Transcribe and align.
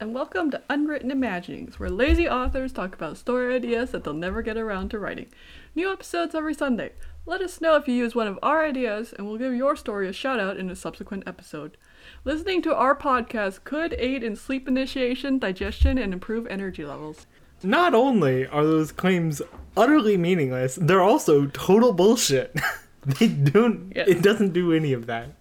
and 0.00 0.14
welcome 0.14 0.50
to 0.50 0.62
Unwritten 0.70 1.10
Imaginings, 1.10 1.78
where 1.78 1.90
lazy 1.90 2.26
authors 2.26 2.72
talk 2.72 2.94
about 2.94 3.18
story 3.18 3.54
ideas 3.54 3.90
that 3.90 4.02
they'll 4.02 4.14
never 4.14 4.40
get 4.40 4.56
around 4.56 4.88
to 4.90 4.98
writing. 4.98 5.26
New 5.74 5.92
episodes 5.92 6.34
every 6.34 6.54
Sunday. 6.54 6.92
Let 7.26 7.42
us 7.42 7.60
know 7.60 7.76
if 7.76 7.86
you 7.86 7.92
use 7.92 8.14
one 8.14 8.26
of 8.26 8.38
our 8.42 8.64
ideas, 8.64 9.12
and 9.12 9.26
we'll 9.26 9.36
give 9.36 9.54
your 9.54 9.76
story 9.76 10.08
a 10.08 10.12
shout 10.14 10.40
out 10.40 10.56
in 10.56 10.70
a 10.70 10.74
subsequent 10.74 11.24
episode. 11.26 11.76
Listening 12.24 12.62
to 12.62 12.74
our 12.74 12.96
podcast 12.96 13.62
could 13.64 13.94
aid 13.98 14.24
in 14.24 14.36
sleep 14.36 14.66
initiation, 14.66 15.38
digestion, 15.38 15.98
and 15.98 16.14
improve 16.14 16.46
energy 16.46 16.86
levels. 16.86 17.26
Not 17.62 17.92
only 17.92 18.46
are 18.46 18.64
those 18.64 18.92
claims 18.92 19.42
utterly 19.76 20.16
meaningless, 20.16 20.78
they're 20.80 21.02
also 21.02 21.44
total 21.48 21.92
bullshit. 21.92 22.58
they 23.04 23.28
don't. 23.28 23.92
Yeah. 23.94 24.04
It 24.06 24.22
doesn't 24.22 24.54
do 24.54 24.72
any 24.72 24.94
of 24.94 25.04
that. 25.08 25.34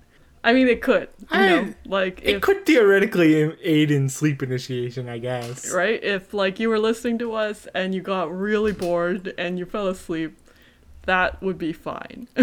I 0.44 0.54
mean, 0.54 0.68
it 0.68 0.82
could. 0.82 1.10
You 1.20 1.28
I- 1.32 1.48
know, 1.50 1.74
like 1.86 2.22
It 2.24 2.36
if 2.38 2.42
could 2.42 2.66
theoretically 2.66 3.56
aid 3.62 3.92
in 3.92 4.08
sleep 4.10 4.42
initiation, 4.42 5.10
I 5.10 5.18
guess. 5.20 5.72
right, 5.74 6.02
if 6.04 6.34
like 6.34 6.60
you 6.60 6.70
were 6.70 6.80
listening 6.80 7.18
to 7.20 7.34
us 7.34 7.68
and 7.76 7.94
you 7.94 8.02
got 8.02 8.32
really 8.36 8.72
bored 8.72 9.34
and 9.38 9.60
you 9.60 9.66
fell 9.66 9.88
asleep, 9.88 10.38
that 11.04 11.42
would 11.42 11.58
be 11.58 11.74
fine. 11.74 12.28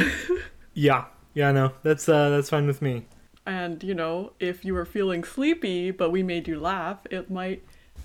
Yeah. 0.74 1.06
Yeah. 1.32 1.52
No. 1.52 1.72
That's 1.82 2.06
uh. 2.06 2.28
That's 2.28 2.50
fine 2.50 2.66
with 2.66 2.82
me. 2.82 3.06
and 3.46 3.82
you 3.82 3.94
know, 3.94 4.32
if 4.40 4.62
you 4.62 4.74
were 4.74 4.84
feeling 4.84 5.24
sleepy 5.24 5.90
but 5.90 6.10
we 6.10 6.22
made 6.22 6.46
you 6.46 6.60
laugh, 6.60 6.98
it 7.10 7.30
might 7.30 7.62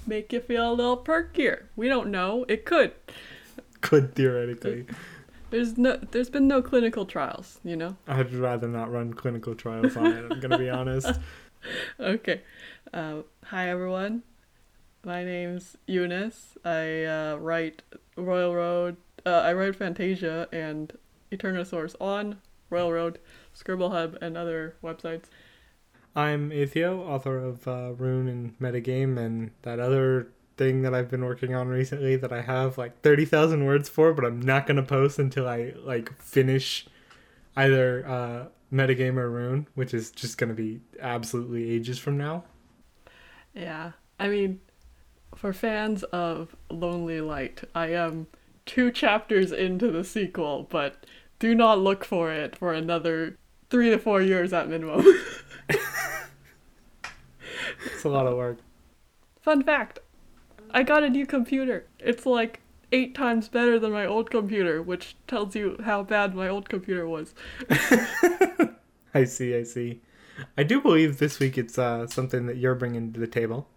make 0.07 0.31
you 0.31 0.39
feel 0.39 0.71
a 0.71 0.73
little 0.73 0.95
perkier. 0.97 1.63
We 1.75 1.89
don't 1.89 2.09
know. 2.09 2.45
It 2.47 2.63
could. 2.65 2.93
Could 3.81 4.15
theoretically. 4.15 4.85
There's 5.51 5.77
no 5.77 5.97
there's 5.97 6.29
been 6.29 6.47
no 6.47 6.61
clinical 6.61 7.05
trials, 7.05 7.59
you 7.61 7.75
know? 7.75 7.97
I'd 8.07 8.33
rather 8.33 8.69
not 8.69 8.89
run 8.89 9.13
clinical 9.13 9.53
trials 9.53 9.97
on 9.97 10.07
it. 10.07 10.31
I'm 10.31 10.39
gonna 10.39 10.57
be 10.57 10.69
honest. 10.69 11.19
Okay. 11.99 12.41
Uh, 12.91 13.17
hi 13.43 13.69
everyone. 13.69 14.23
My 15.03 15.23
name's 15.23 15.77
Eunice. 15.85 16.57
I 16.65 17.03
uh, 17.03 17.35
write 17.35 17.83
Royal 18.17 18.55
Road. 18.55 18.97
Uh, 19.27 19.41
I 19.45 19.53
write 19.53 19.75
Fantasia 19.75 20.47
and 20.51 20.91
Eternosaurus 21.31 21.95
on 22.01 22.37
Royal 22.71 22.91
Road, 22.91 23.19
Scribble 23.53 23.91
Hub, 23.91 24.17
and 24.23 24.35
other 24.35 24.75
websites. 24.83 25.25
I'm 26.15 26.49
Atheo, 26.49 26.97
author 27.07 27.37
of 27.37 27.67
uh, 27.67 27.93
Rune 27.95 28.27
and 28.27 28.57
Metagame, 28.57 29.19
and 29.19 29.51
that 29.61 29.79
other 29.79 30.29
thing 30.57 30.81
that 30.83 30.93
I've 30.93 31.09
been 31.09 31.23
working 31.23 31.55
on 31.55 31.67
recently 31.67 32.15
that 32.15 32.31
I 32.31 32.41
have 32.41 32.77
like 32.77 33.01
30,000 33.01 33.65
words 33.65 33.89
for, 33.89 34.13
but 34.13 34.25
I'm 34.25 34.41
not 34.41 34.67
going 34.67 34.77
to 34.77 34.83
post 34.83 35.19
until 35.19 35.47
I 35.47 35.73
like 35.77 36.19
finish 36.21 36.85
either 37.55 38.07
uh, 38.07 38.45
Metagame 38.73 39.17
or 39.17 39.29
Rune, 39.29 39.67
which 39.75 39.93
is 39.93 40.11
just 40.11 40.37
going 40.37 40.49
to 40.49 40.55
be 40.55 40.81
absolutely 40.99 41.69
ages 41.71 41.99
from 41.99 42.17
now. 42.17 42.43
Yeah. 43.53 43.91
I 44.19 44.27
mean, 44.27 44.59
for 45.35 45.53
fans 45.53 46.03
of 46.03 46.55
Lonely 46.69 47.21
Light, 47.21 47.63
I 47.73 47.87
am 47.87 48.27
two 48.65 48.91
chapters 48.91 49.51
into 49.51 49.91
the 49.91 50.03
sequel, 50.03 50.67
but 50.69 51.05
do 51.39 51.55
not 51.55 51.79
look 51.79 52.05
for 52.05 52.31
it 52.31 52.55
for 52.55 52.73
another 52.73 53.37
three 53.69 53.89
to 53.89 53.97
four 53.97 54.21
years 54.21 54.53
at 54.53 54.69
minimum. 54.69 55.05
It's 57.85 58.03
a 58.03 58.09
lot 58.09 58.27
of 58.27 58.35
work. 58.35 58.57
Fun 59.41 59.63
fact 59.63 59.99
I 60.73 60.83
got 60.83 61.03
a 61.03 61.09
new 61.09 61.25
computer. 61.25 61.85
It's 61.99 62.25
like 62.25 62.61
eight 62.91 63.15
times 63.15 63.47
better 63.47 63.79
than 63.79 63.91
my 63.91 64.05
old 64.05 64.29
computer, 64.29 64.81
which 64.81 65.15
tells 65.27 65.55
you 65.55 65.77
how 65.83 66.03
bad 66.03 66.35
my 66.35 66.47
old 66.47 66.69
computer 66.69 67.07
was. 67.07 67.33
I 69.13 69.23
see, 69.25 69.55
I 69.55 69.63
see. 69.63 70.01
I 70.57 70.63
do 70.63 70.81
believe 70.81 71.19
this 71.19 71.39
week 71.39 71.57
it's 71.57 71.77
uh, 71.77 72.07
something 72.07 72.45
that 72.47 72.57
you're 72.57 72.75
bringing 72.75 73.13
to 73.13 73.19
the 73.19 73.27
table. 73.27 73.67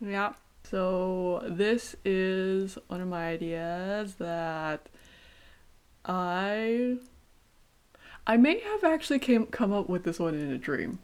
Yeah. 0.00 0.34
So 0.64 1.44
this 1.48 1.96
is 2.04 2.78
one 2.88 3.00
of 3.00 3.08
my 3.08 3.28
ideas 3.28 4.14
that 4.14 4.88
I 6.04 6.98
I 8.26 8.36
may 8.36 8.60
have 8.60 8.84
actually 8.84 9.18
came 9.18 9.46
come 9.46 9.72
up 9.72 9.88
with 9.88 10.04
this 10.04 10.18
one 10.18 10.34
in 10.34 10.50
a 10.50 10.58
dream, 10.58 11.00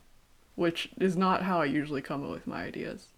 which 0.54 0.90
is 1.00 1.16
not 1.16 1.42
how 1.42 1.60
I 1.60 1.66
usually 1.66 2.02
come 2.02 2.24
up 2.24 2.30
with 2.30 2.46
my 2.46 2.62
ideas. 2.64 3.08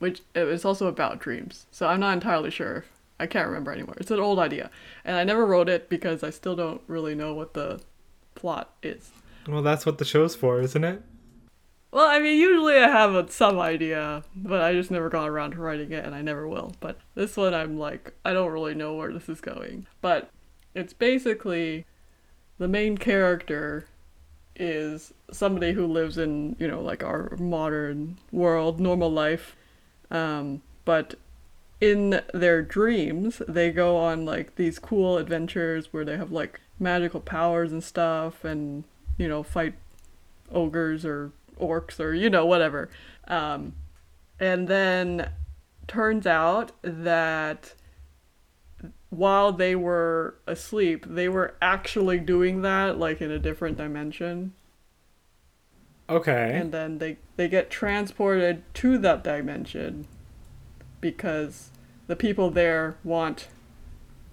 Which 0.00 0.22
it's 0.34 0.64
also 0.64 0.88
about 0.88 1.20
dreams, 1.20 1.66
so 1.70 1.86
I'm 1.86 2.00
not 2.00 2.14
entirely 2.14 2.50
sure. 2.50 2.78
If, 2.78 2.90
I 3.20 3.26
can't 3.26 3.46
remember 3.46 3.70
anymore. 3.70 3.94
It's 3.98 4.10
an 4.10 4.18
old 4.18 4.38
idea, 4.38 4.70
and 5.04 5.14
I 5.16 5.24
never 5.24 5.46
wrote 5.46 5.68
it 5.68 5.88
because 5.88 6.24
I 6.24 6.30
still 6.30 6.56
don't 6.56 6.80
really 6.88 7.14
know 7.14 7.34
what 7.34 7.54
the 7.54 7.80
plot 8.34 8.72
is. 8.82 9.12
Well, 9.46 9.62
that's 9.62 9.86
what 9.86 9.98
the 9.98 10.04
show's 10.04 10.34
for, 10.34 10.60
isn't 10.60 10.84
it? 10.84 11.02
Well, 11.92 12.06
I 12.06 12.20
mean, 12.20 12.38
usually 12.38 12.78
I 12.78 12.88
have 12.88 13.14
a, 13.14 13.30
some 13.30 13.58
idea, 13.58 14.22
but 14.34 14.62
I 14.62 14.72
just 14.72 14.90
never 14.90 15.08
got 15.08 15.28
around 15.28 15.52
to 15.52 15.58
writing 15.58 15.90
it, 15.92 16.04
and 16.04 16.14
I 16.14 16.22
never 16.22 16.46
will. 16.46 16.72
But 16.80 16.98
this 17.14 17.36
one, 17.36 17.52
I'm 17.52 17.78
like, 17.78 18.14
I 18.24 18.32
don't 18.32 18.52
really 18.52 18.74
know 18.74 18.94
where 18.94 19.12
this 19.12 19.28
is 19.28 19.40
going. 19.40 19.86
But 20.00 20.30
it's 20.74 20.92
basically 20.92 21.84
the 22.58 22.68
main 22.68 22.96
character 22.96 23.86
is 24.54 25.12
somebody 25.32 25.72
who 25.72 25.86
lives 25.86 26.16
in, 26.16 26.54
you 26.58 26.68
know, 26.68 26.80
like 26.80 27.02
our 27.02 27.36
modern 27.38 28.18
world, 28.30 28.78
normal 28.78 29.10
life. 29.10 29.56
Um, 30.10 30.62
but 30.84 31.14
in 31.80 32.20
their 32.34 32.62
dreams, 32.62 33.42
they 33.48 33.70
go 33.70 33.96
on 33.96 34.24
like 34.24 34.56
these 34.56 34.78
cool 34.78 35.18
adventures 35.18 35.92
where 35.92 36.04
they 36.04 36.16
have 36.16 36.32
like 36.32 36.60
magical 36.78 37.20
powers 37.20 37.72
and 37.72 37.82
stuff, 37.82 38.44
and 38.44 38.84
you 39.16 39.28
know, 39.28 39.42
fight 39.42 39.74
ogres 40.52 41.04
or 41.04 41.32
orcs 41.58 42.00
or 42.00 42.12
you 42.12 42.28
know 42.30 42.44
whatever. 42.44 42.90
Um, 43.28 43.74
and 44.38 44.68
then 44.68 45.30
turns 45.86 46.26
out 46.26 46.72
that 46.82 47.74
while 49.10 49.52
they 49.52 49.74
were 49.74 50.36
asleep 50.46 51.04
they 51.08 51.28
were 51.28 51.54
actually 51.60 52.18
doing 52.18 52.62
that 52.62 52.96
like 52.96 53.20
in 53.20 53.30
a 53.30 53.40
different 53.40 53.76
dimension 53.76 54.52
Okay. 56.10 56.52
and 56.54 56.72
then 56.72 56.98
they 56.98 57.16
they 57.36 57.48
get 57.48 57.70
transported 57.70 58.62
to 58.74 58.98
that 58.98 59.22
dimension 59.24 60.06
because 61.00 61.70
the 62.08 62.16
people 62.16 62.50
there 62.50 62.96
want 63.04 63.48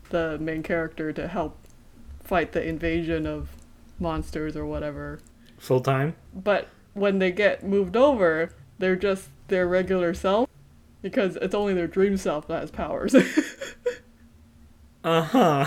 the 0.09 0.37
main 0.39 0.63
character 0.63 1.13
to 1.13 1.27
help 1.27 1.57
fight 2.23 2.51
the 2.53 2.65
invasion 2.67 3.25
of 3.27 3.49
monsters 3.99 4.55
or 4.57 4.65
whatever 4.65 5.19
Full 5.59 5.79
time? 5.81 6.15
but 6.33 6.67
when 6.93 7.19
they 7.19 7.31
get 7.31 7.63
moved 7.63 7.95
over, 7.95 8.51
they're 8.79 8.95
just 8.95 9.29
their 9.49 9.67
regular 9.67 10.13
self 10.15 10.49
because 11.03 11.35
it's 11.37 11.53
only 11.53 11.73
their 11.75 11.85
dream 11.87 12.17
self 12.17 12.47
that 12.47 12.61
has 12.61 12.71
powers. 12.71 13.15
Uh 15.03 15.21
huh. 15.21 15.65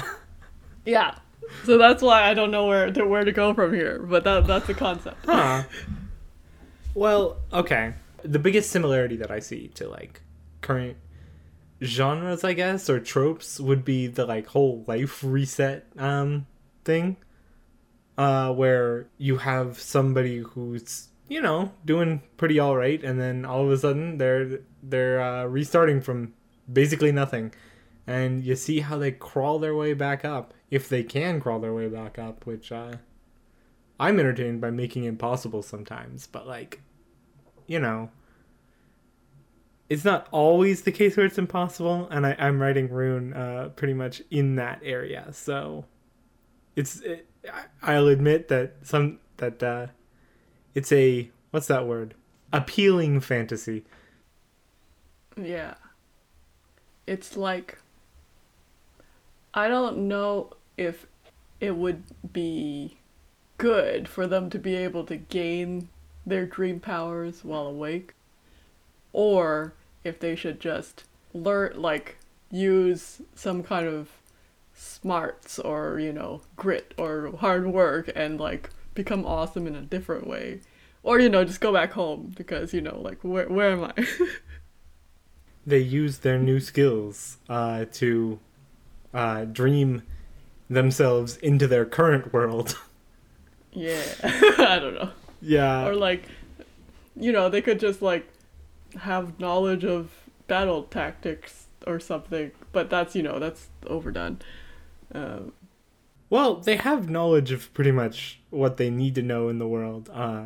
yeah. 0.84 1.14
So 1.64 1.78
that's 1.78 2.02
why 2.02 2.22
I 2.24 2.34
don't 2.34 2.50
know 2.50 2.66
where 2.66 2.90
to 2.90 3.04
where 3.04 3.24
to 3.24 3.32
go 3.32 3.54
from 3.54 3.74
here, 3.74 3.98
but 3.98 4.24
that 4.24 4.46
that's 4.46 4.66
the 4.66 4.74
concept. 4.74 5.24
Huh. 5.26 5.64
Well, 6.94 7.38
okay. 7.52 7.94
The 8.22 8.38
biggest 8.38 8.70
similarity 8.70 9.16
that 9.16 9.30
I 9.30 9.40
see 9.40 9.68
to 9.74 9.88
like 9.88 10.22
current 10.60 10.96
genres, 11.82 12.44
I 12.44 12.52
guess, 12.52 12.90
or 12.90 13.00
tropes 13.00 13.60
would 13.60 13.84
be 13.84 14.06
the 14.06 14.26
like 14.26 14.46
whole 14.48 14.84
life 14.86 15.22
reset 15.24 15.86
um 15.98 16.46
thing. 16.84 17.16
Uh 18.18 18.52
where 18.52 19.06
you 19.18 19.38
have 19.38 19.78
somebody 19.78 20.38
who's, 20.38 21.08
you 21.28 21.40
know, 21.40 21.72
doing 21.84 22.22
pretty 22.36 22.58
all 22.58 22.76
right 22.76 23.02
and 23.02 23.20
then 23.20 23.44
all 23.44 23.64
of 23.64 23.70
a 23.70 23.78
sudden 23.78 24.18
they're 24.18 24.60
they're 24.82 25.20
uh 25.22 25.44
restarting 25.44 26.00
from 26.00 26.34
basically 26.70 27.12
nothing. 27.12 27.52
And 28.10 28.42
you 28.44 28.56
see 28.56 28.80
how 28.80 28.98
they 28.98 29.12
crawl 29.12 29.58
their 29.60 29.74
way 29.74 29.94
back 29.94 30.24
up 30.24 30.52
if 30.70 30.88
they 30.88 31.04
can 31.04 31.40
crawl 31.40 31.60
their 31.60 31.72
way 31.72 31.88
back 31.88 32.18
up, 32.18 32.44
which 32.44 32.72
uh 32.72 32.94
I'm 34.00 34.18
entertained 34.18 34.60
by 34.60 34.70
making 34.70 35.04
impossible 35.04 35.62
sometimes, 35.62 36.26
but 36.26 36.46
like, 36.46 36.80
you 37.66 37.78
know, 37.78 38.10
it's 39.90 40.04
not 40.04 40.26
always 40.30 40.82
the 40.82 40.92
case 40.92 41.16
where 41.16 41.26
it's 41.26 41.36
impossible, 41.36 42.08
and 42.10 42.26
I, 42.26 42.34
I'm 42.38 42.62
writing 42.62 42.88
Rune 42.88 43.34
uh, 43.34 43.70
pretty 43.76 43.92
much 43.92 44.22
in 44.30 44.56
that 44.56 44.80
area, 44.82 45.28
so 45.32 45.84
it's. 46.76 47.00
It, 47.00 47.26
I'll 47.82 48.08
admit 48.08 48.48
that 48.48 48.76
some 48.82 49.18
that 49.38 49.62
uh, 49.62 49.86
it's 50.74 50.92
a 50.92 51.30
what's 51.50 51.66
that 51.66 51.86
word? 51.86 52.14
Appealing 52.52 53.20
fantasy. 53.20 53.84
Yeah. 55.36 55.74
It's 57.06 57.36
like 57.36 57.78
I 59.52 59.68
don't 59.68 60.08
know 60.08 60.50
if 60.76 61.06
it 61.60 61.76
would 61.76 62.02
be 62.32 62.96
good 63.58 64.08
for 64.08 64.26
them 64.26 64.48
to 64.50 64.58
be 64.58 64.74
able 64.76 65.04
to 65.04 65.16
gain 65.16 65.88
their 66.24 66.46
dream 66.46 66.80
powers 66.80 67.44
while 67.44 67.66
awake 67.66 68.14
or 69.12 69.74
if 70.04 70.18
they 70.18 70.34
should 70.34 70.60
just 70.60 71.04
learn 71.34 71.72
like 71.80 72.16
use 72.50 73.20
some 73.34 73.62
kind 73.62 73.86
of 73.86 74.08
smarts 74.74 75.58
or 75.58 75.98
you 75.98 76.12
know 76.12 76.40
grit 76.56 76.94
or 76.96 77.32
hard 77.38 77.66
work 77.66 78.10
and 78.14 78.40
like 78.40 78.70
become 78.94 79.26
awesome 79.26 79.66
in 79.66 79.74
a 79.76 79.82
different 79.82 80.26
way 80.26 80.60
or 81.02 81.20
you 81.20 81.28
know 81.28 81.44
just 81.44 81.60
go 81.60 81.72
back 81.72 81.92
home 81.92 82.32
because 82.36 82.72
you 82.72 82.80
know 82.80 82.98
like 83.00 83.18
where 83.22 83.48
where 83.48 83.72
am 83.72 83.84
I? 83.84 84.06
they 85.66 85.78
use 85.78 86.18
their 86.18 86.38
new 86.38 86.60
skills 86.60 87.38
uh, 87.48 87.84
to 87.92 88.38
uh, 89.14 89.44
dream 89.44 90.02
themselves 90.68 91.36
into 91.38 91.66
their 91.66 91.84
current 91.84 92.32
world. 92.32 92.78
yeah, 93.72 94.02
I 94.22 94.78
don't 94.80 94.94
know. 94.94 95.10
yeah. 95.42 95.86
or 95.86 95.94
like 95.94 96.24
you 97.16 97.32
know 97.32 97.48
they 97.48 97.60
could 97.62 97.80
just 97.80 98.00
like 98.02 98.28
have 99.00 99.38
knowledge 99.40 99.84
of 99.84 100.10
battle 100.46 100.84
tactics 100.84 101.66
or 101.86 101.98
something 102.00 102.50
but 102.72 102.90
that's 102.90 103.14
you 103.14 103.22
know 103.22 103.38
that's 103.38 103.68
overdone 103.86 104.38
um, 105.14 105.52
Well, 106.28 106.56
they 106.56 106.76
have 106.76 107.08
knowledge 107.10 107.50
of 107.52 107.72
pretty 107.74 107.90
much 107.92 108.40
what 108.50 108.76
they 108.76 108.90
need 108.90 109.14
to 109.16 109.22
know 109.22 109.48
in 109.48 109.58
the 109.58 109.66
world, 109.66 110.08
uh, 110.12 110.44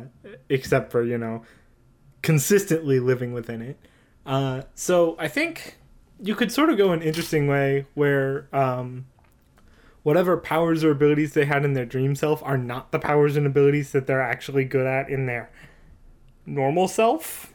except 0.49 0.91
for, 0.91 1.03
you 1.03 1.17
know, 1.19 1.43
consistently 2.23 2.99
living 2.99 3.33
within 3.33 3.61
it. 3.61 3.77
Uh, 4.25 4.63
so 4.73 5.15
I 5.19 5.27
think 5.27 5.77
you 6.21 6.35
could 6.35 6.51
sort 6.51 6.69
of 6.69 6.77
go 6.77 6.91
an 6.91 7.01
interesting 7.01 7.47
way 7.47 7.85
where 7.93 8.47
um, 8.53 9.05
whatever 10.03 10.37
powers 10.37 10.83
or 10.83 10.91
abilities 10.91 11.33
they 11.33 11.45
had 11.45 11.65
in 11.65 11.73
their 11.73 11.85
dream 11.85 12.15
self 12.15 12.41
are 12.43 12.57
not 12.57 12.91
the 12.91 12.99
powers 12.99 13.35
and 13.35 13.45
abilities 13.45 13.91
that 13.91 14.07
they're 14.07 14.21
actually 14.21 14.63
good 14.63 14.85
at 14.85 15.09
in 15.09 15.25
their 15.25 15.49
normal 16.45 16.87
self. 16.87 17.53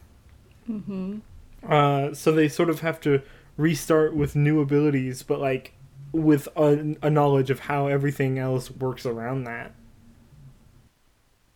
mm-hmm. 0.69 1.19
Uh, 1.67 2.15
so 2.15 2.33
they 2.33 2.49
sort 2.49 2.71
of 2.71 2.81
have 2.81 3.01
to 3.01 3.23
restart 3.57 4.15
with 4.17 4.35
new 4.35 4.61
abilities, 4.61 5.23
but 5.23 5.39
like 5.39 5.75
with 6.13 6.49
a, 6.57 6.97
a 7.03 7.11
knowledge 7.11 7.51
of 7.51 7.61
how 7.61 7.87
everything 7.87 8.39
else 8.39 8.71
works 8.71 9.05
around 9.05 9.45
that. 9.45 9.73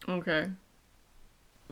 okay 0.08 0.50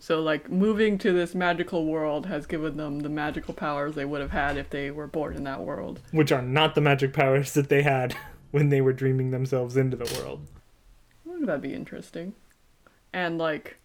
so 0.03 0.21
like 0.21 0.51
moving 0.51 0.99
to 0.99 1.13
this 1.13 1.35
magical 1.35 1.87
world 1.87 2.27
has 2.27 2.47
given 2.47 2.77
them 2.77 3.01
the 3.01 3.09
magical 3.09 3.55
powers 3.55 3.95
they 3.95 4.05
would 4.05 4.21
have 4.21 4.33
had 4.33 4.57
if 4.57 4.69
they 4.71 4.91
were 4.91 5.07
born 5.07 5.37
in 5.37 5.45
that 5.45 5.61
world 5.61 6.01
which 6.11 6.33
are 6.33 6.43
not 6.43 6.75
the 6.75 6.81
magic 6.81 7.13
powers 7.13 7.53
that 7.53 7.69
they 7.69 7.83
had 7.83 8.17
when 8.53 8.69
they 8.69 8.81
were 8.81 8.93
dreaming 8.93 9.33
themselves 9.33 9.77
into 9.77 9.97
the 9.97 10.21
world. 10.21 10.47
Wouldn't 11.25 11.47
that 11.47 11.61
be 11.61 11.75
interesting? 11.75 12.35
And 13.13 13.37
like 13.39 13.79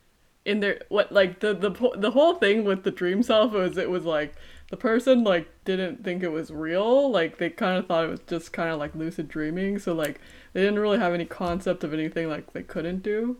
in 0.45 0.59
their 0.59 0.81
what 0.89 1.11
like 1.11 1.39
the 1.39 1.53
the 1.53 1.71
the 1.97 2.11
whole 2.11 2.35
thing 2.35 2.63
with 2.63 2.83
the 2.83 2.91
dream 2.91 3.23
self 3.23 3.53
was 3.53 3.77
it 3.77 3.89
was 3.89 4.05
like 4.05 4.35
the 4.69 4.77
person 4.77 5.23
like 5.23 5.49
didn't 5.65 6.03
think 6.03 6.21
it 6.21 6.31
was 6.31 6.51
real 6.51 7.09
like 7.09 7.37
they 7.37 7.49
kind 7.49 7.77
of 7.77 7.87
thought 7.87 8.05
it 8.05 8.09
was 8.09 8.21
just 8.27 8.53
kind 8.53 8.69
of 8.69 8.79
like 8.79 8.95
lucid 8.95 9.27
dreaming 9.27 9.79
so 9.79 9.93
like 9.93 10.21
they 10.53 10.61
didn't 10.61 10.79
really 10.79 10.99
have 10.99 11.13
any 11.13 11.25
concept 11.25 11.83
of 11.83 11.93
anything 11.93 12.29
like 12.29 12.53
they 12.53 12.63
couldn't 12.63 13.03
do 13.03 13.35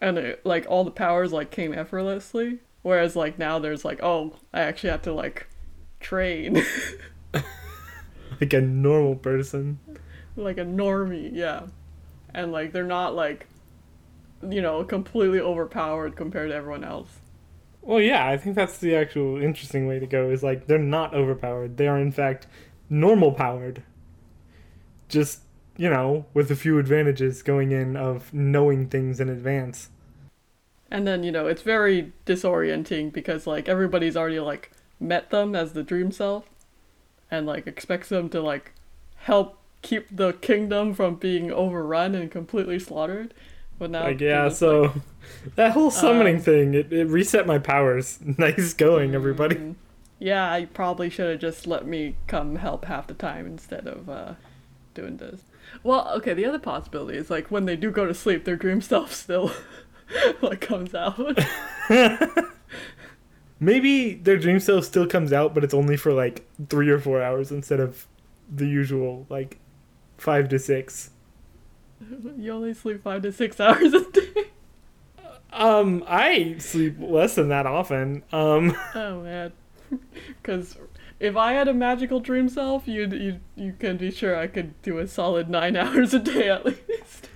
and 0.00 0.18
it, 0.18 0.46
like 0.46 0.66
all 0.68 0.84
the 0.84 0.90
powers 0.90 1.32
like 1.32 1.50
came 1.50 1.72
effortlessly 1.72 2.58
whereas 2.82 3.16
like 3.16 3.38
now 3.38 3.58
there's 3.58 3.84
like 3.84 4.00
oh 4.02 4.34
i 4.52 4.60
actually 4.60 4.90
have 4.90 5.02
to 5.02 5.12
like 5.12 5.48
train 6.00 6.62
Like 8.40 8.52
a 8.52 8.60
normal 8.60 9.16
person. 9.16 9.78
like 10.36 10.58
a 10.58 10.64
normie, 10.64 11.30
yeah. 11.32 11.62
And 12.34 12.52
like 12.52 12.72
they're 12.72 12.84
not 12.84 13.14
like 13.14 13.46
you 14.48 14.62
know, 14.62 14.84
completely 14.84 15.40
overpowered 15.40 16.14
compared 16.14 16.50
to 16.50 16.54
everyone 16.54 16.84
else. 16.84 17.18
Well, 17.82 18.00
yeah, 18.00 18.28
I 18.28 18.36
think 18.36 18.54
that's 18.54 18.78
the 18.78 18.94
actual 18.94 19.42
interesting 19.42 19.88
way 19.88 19.98
to 19.98 20.06
go 20.06 20.30
is 20.30 20.42
like 20.44 20.66
they're 20.66 20.78
not 20.78 21.14
overpowered. 21.14 21.76
They 21.76 21.88
are 21.88 21.98
in 21.98 22.12
fact 22.12 22.46
normal 22.88 23.32
powered. 23.32 23.82
Just, 25.08 25.40
you 25.78 25.90
know, 25.90 26.26
with 26.34 26.50
a 26.52 26.56
few 26.56 26.78
advantages 26.78 27.42
going 27.42 27.72
in 27.72 27.96
of 27.96 28.34
knowing 28.34 28.88
things 28.88 29.20
in 29.20 29.30
advance. 29.30 29.90
And 30.90 31.06
then, 31.06 31.22
you 31.22 31.32
know, 31.32 31.46
it's 31.46 31.62
very 31.62 32.12
disorienting 32.26 33.12
because 33.12 33.46
like 33.46 33.68
everybody's 33.68 34.16
already 34.16 34.40
like 34.40 34.70
met 35.00 35.30
them 35.30 35.54
as 35.54 35.72
the 35.72 35.82
dream 35.82 36.10
self 36.10 36.48
and 37.30 37.46
like 37.46 37.66
expects 37.66 38.08
them 38.10 38.28
to 38.30 38.40
like 38.42 38.72
help 39.16 39.58
keep 39.82 40.14
the 40.16 40.32
kingdom 40.34 40.94
from 40.94 41.16
being 41.16 41.52
overrun 41.52 42.14
and 42.14 42.30
completely 42.30 42.78
slaughtered. 42.78 43.34
But 43.78 43.90
now 43.90 44.10
like 44.10 44.20
yeah, 44.20 44.48
just, 44.48 44.50
so 44.50 44.92
that 45.56 45.72
whole 45.72 45.90
summoning 45.90 46.38
Um, 46.38 46.40
thing, 46.40 46.74
it, 46.74 46.92
it 46.92 47.06
reset 47.08 47.46
my 47.46 47.58
powers. 47.58 48.18
nice 48.38 48.74
going, 48.74 49.14
everybody. 49.14 49.58
Mm, 49.58 49.76
Yeah, 50.18 50.50
I 50.50 50.66
probably 50.66 51.10
should 51.10 51.30
have 51.30 51.40
just 51.40 51.66
let 51.66 51.86
me 51.86 52.16
come 52.26 52.56
help 52.56 52.84
half 52.86 53.06
the 53.06 53.14
time 53.14 53.46
instead 53.46 53.86
of 53.86 54.08
uh, 54.08 54.34
doing 54.94 55.16
this. 55.18 55.42
Well, 55.82 56.08
okay, 56.16 56.34
the 56.34 56.44
other 56.44 56.58
possibility 56.58 57.18
is 57.18 57.30
like 57.30 57.50
when 57.50 57.64
they 57.64 57.76
do 57.76 57.90
go 57.90 58.06
to 58.06 58.14
sleep, 58.14 58.44
their 58.44 58.56
dream 58.56 58.80
self 58.80 59.12
still 59.12 59.52
like 60.42 60.60
comes 60.60 60.94
out. 60.94 61.38
Maybe 63.60 64.14
their 64.14 64.36
dream 64.36 64.60
self 64.60 64.84
still 64.84 65.06
comes 65.06 65.32
out, 65.32 65.54
but 65.54 65.64
it's 65.64 65.74
only 65.74 65.96
for 65.96 66.12
like 66.12 66.46
three 66.68 66.88
or 66.90 66.98
four 66.98 67.22
hours 67.22 67.50
instead 67.50 67.80
of 67.80 68.06
the 68.48 68.66
usual 68.66 69.26
like 69.28 69.58
five 70.16 70.48
to 70.50 70.58
six. 70.58 71.10
you 72.38 72.52
only 72.52 72.74
sleep 72.74 73.02
five 73.02 73.22
to 73.22 73.32
six 73.32 73.58
hours 73.60 73.92
a 73.92 74.10
day. 74.10 74.44
Um, 75.52 76.04
I 76.06 76.56
sleep 76.58 76.96
less 77.00 77.34
than 77.34 77.48
that 77.48 77.66
often. 77.66 78.22
Um, 78.32 78.76
Oh 78.94 79.22
man, 79.22 79.52
because 80.42 80.76
if 81.20 81.36
I 81.36 81.52
had 81.52 81.68
a 81.68 81.74
magical 81.74 82.20
dream 82.20 82.48
self, 82.48 82.86
you'd 82.86 83.12
you 83.12 83.40
you 83.56 83.74
can 83.78 83.96
be 83.96 84.10
sure 84.10 84.36
I 84.36 84.46
could 84.46 84.80
do 84.82 84.98
a 84.98 85.06
solid 85.06 85.48
nine 85.48 85.76
hours 85.82 86.14
a 86.14 86.18
day 86.18 86.48
at 86.48 86.64
least. 86.64 87.28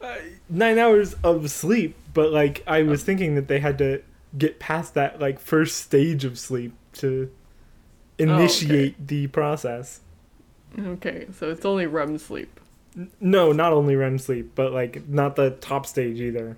Uh, 0.00 0.16
nine 0.50 0.78
hours 0.78 1.14
of 1.24 1.50
sleep, 1.50 1.96
but 2.12 2.30
like 2.30 2.62
I 2.66 2.82
was 2.82 3.02
thinking 3.02 3.34
that 3.36 3.48
they 3.48 3.60
had 3.60 3.78
to 3.78 4.02
get 4.36 4.58
past 4.58 4.94
that 4.94 5.20
like 5.20 5.38
first 5.38 5.78
stage 5.78 6.24
of 6.24 6.38
sleep 6.38 6.74
to 6.94 7.30
initiate 8.18 8.96
oh, 9.00 9.04
the 9.06 9.26
process. 9.28 10.00
Okay, 10.78 11.26
so 11.32 11.50
it's 11.50 11.64
only 11.64 11.86
REM 11.86 12.18
sleep. 12.18 12.60
N- 12.96 13.10
No, 13.20 13.52
not 13.52 13.72
only 13.72 13.96
REM 13.96 14.18
sleep, 14.18 14.52
but 14.54 14.72
like 14.72 15.08
not 15.08 15.36
the 15.36 15.50
top 15.50 15.86
stage 15.86 16.20
either. 16.20 16.56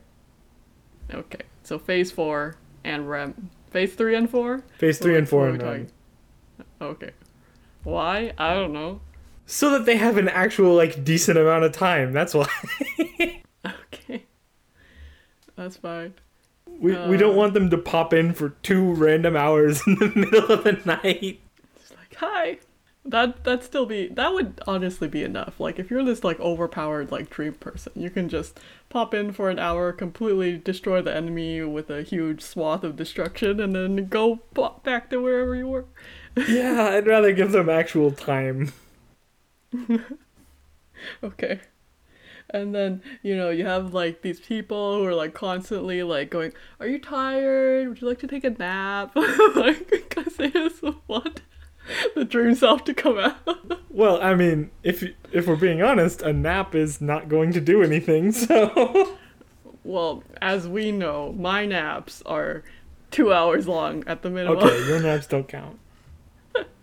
Okay, 1.15 1.43
so 1.63 1.79
phase 1.79 2.11
four 2.11 2.57
and 2.83 3.09
REM. 3.09 3.51
Phase 3.71 3.95
three 3.95 4.17
and 4.17 4.29
four. 4.29 4.65
Phase 4.79 4.99
three 4.99 5.13
What- 5.13 5.19
and 5.19 5.29
four 5.29 5.49
and 5.49 5.63
REM. 5.63 5.87
Okay. 6.81 7.11
Why? 7.85 8.33
I 8.39 8.55
don't 8.55 8.73
know. 8.73 9.01
So 9.47 9.71
that 9.71 9.85
they 9.87 9.97
have 9.97 10.17
an 10.17 10.29
actual 10.29 10.75
like 10.75 11.05
decent 11.05 11.39
amount 11.39 11.65
of 11.65 11.73
time. 11.73 12.13
That's 12.13 12.35
why. 12.35 12.49
Okay. 13.93 14.25
That's 15.57 15.77
fine. 15.77 16.15
We, 16.69 16.95
we 17.09 17.17
don't 17.17 17.35
Uh. 17.35 17.39
want 17.39 17.55
them 17.55 17.71
to 17.71 17.79
pop 17.79 18.13
in 18.13 18.33
for 18.33 18.51
two 18.63 18.93
random 18.93 19.37
hours 19.37 19.83
in 19.87 19.97
the 19.97 20.13
middle 20.15 20.53
of 20.53 20.63
the 20.65 20.73
night. 20.85 21.41
Just 21.81 21.97
like, 21.97 22.15
hi. 22.17 22.59
That 23.05 23.45
that 23.45 23.63
still 23.65 23.87
be 23.87 24.09
that 24.09 24.33
would 24.35 24.61
honestly 24.67 25.07
be 25.09 25.23
enough. 25.25 25.59
Like 25.61 25.79
if 25.79 25.91
you're 25.91 26.05
this 26.05 26.23
like 26.25 26.39
overpowered 26.41 27.11
like 27.13 27.31
dream 27.31 27.55
person, 27.55 27.93
you 27.95 28.11
can 28.11 28.29
just 28.29 28.59
pop 28.89 29.15
in 29.15 29.33
for 29.33 29.49
an 29.49 29.59
hour, 29.61 29.93
completely 29.93 30.59
destroy 30.59 31.01
the 31.03 31.15
enemy 31.15 31.63
with 31.63 31.89
a 31.89 32.03
huge 32.03 32.43
swath 32.43 32.83
of 32.85 32.97
destruction, 32.97 33.61
and 33.61 33.75
then 33.77 34.07
go 34.09 34.41
pop 34.55 34.83
back 34.85 35.09
to 35.11 35.21
wherever. 35.23 35.56
Yeah, 36.49 36.89
I'd 36.91 37.07
rather 37.07 37.33
give 37.33 37.53
them 37.53 37.69
actual 37.69 38.11
time. 38.11 38.73
Okay. 41.23 41.61
And 42.51 42.75
then, 42.75 43.03
you 43.23 43.37
know, 43.37 43.51
you 43.51 43.67
have 43.67 43.93
like 43.93 44.23
these 44.23 44.41
people 44.41 44.97
who 44.97 45.05
are 45.05 45.15
like 45.15 45.35
constantly 45.35 46.03
like 46.03 46.31
going, 46.31 46.53
Are 46.81 46.87
you 46.87 46.99
tired? 46.99 47.89
Would 47.89 48.01
you 48.01 48.09
like 48.09 48.21
to 48.21 48.27
take 48.27 48.45
a 48.45 48.51
nap? 48.51 49.15
like, 49.57 49.91
because 49.91 50.37
they 50.37 50.51
just 50.51 50.83
want 51.09 51.43
the 52.15 52.25
dream 52.25 52.55
self 52.55 52.85
to 52.85 52.95
come 52.95 53.19
out. 53.19 53.37
Well, 53.97 54.21
I 54.21 54.35
mean, 54.35 54.71
if 54.83 55.03
if 55.33 55.47
we're 55.47 55.57
being 55.57 55.81
honest, 55.81 56.21
a 56.21 56.31
nap 56.31 56.75
is 56.75 57.01
not 57.01 57.31
going 57.31 57.55
to 57.55 57.63
do 57.63 57.83
anything. 57.83 58.31
So 58.31 59.17
well, 59.85 60.23
as 60.43 60.69
we 60.69 60.93
know, 60.93 61.33
my 61.33 61.65
naps 61.65 62.21
are 62.27 62.63
two 63.11 63.33
hours 63.33 63.67
long 63.67 64.05
at 64.07 64.21
the 64.21 64.29
minimum. 64.29 64.59
okay, 64.59 64.87
your 64.87 65.01
naps 65.01 65.27
don't 65.27 65.49
count. 65.49 65.79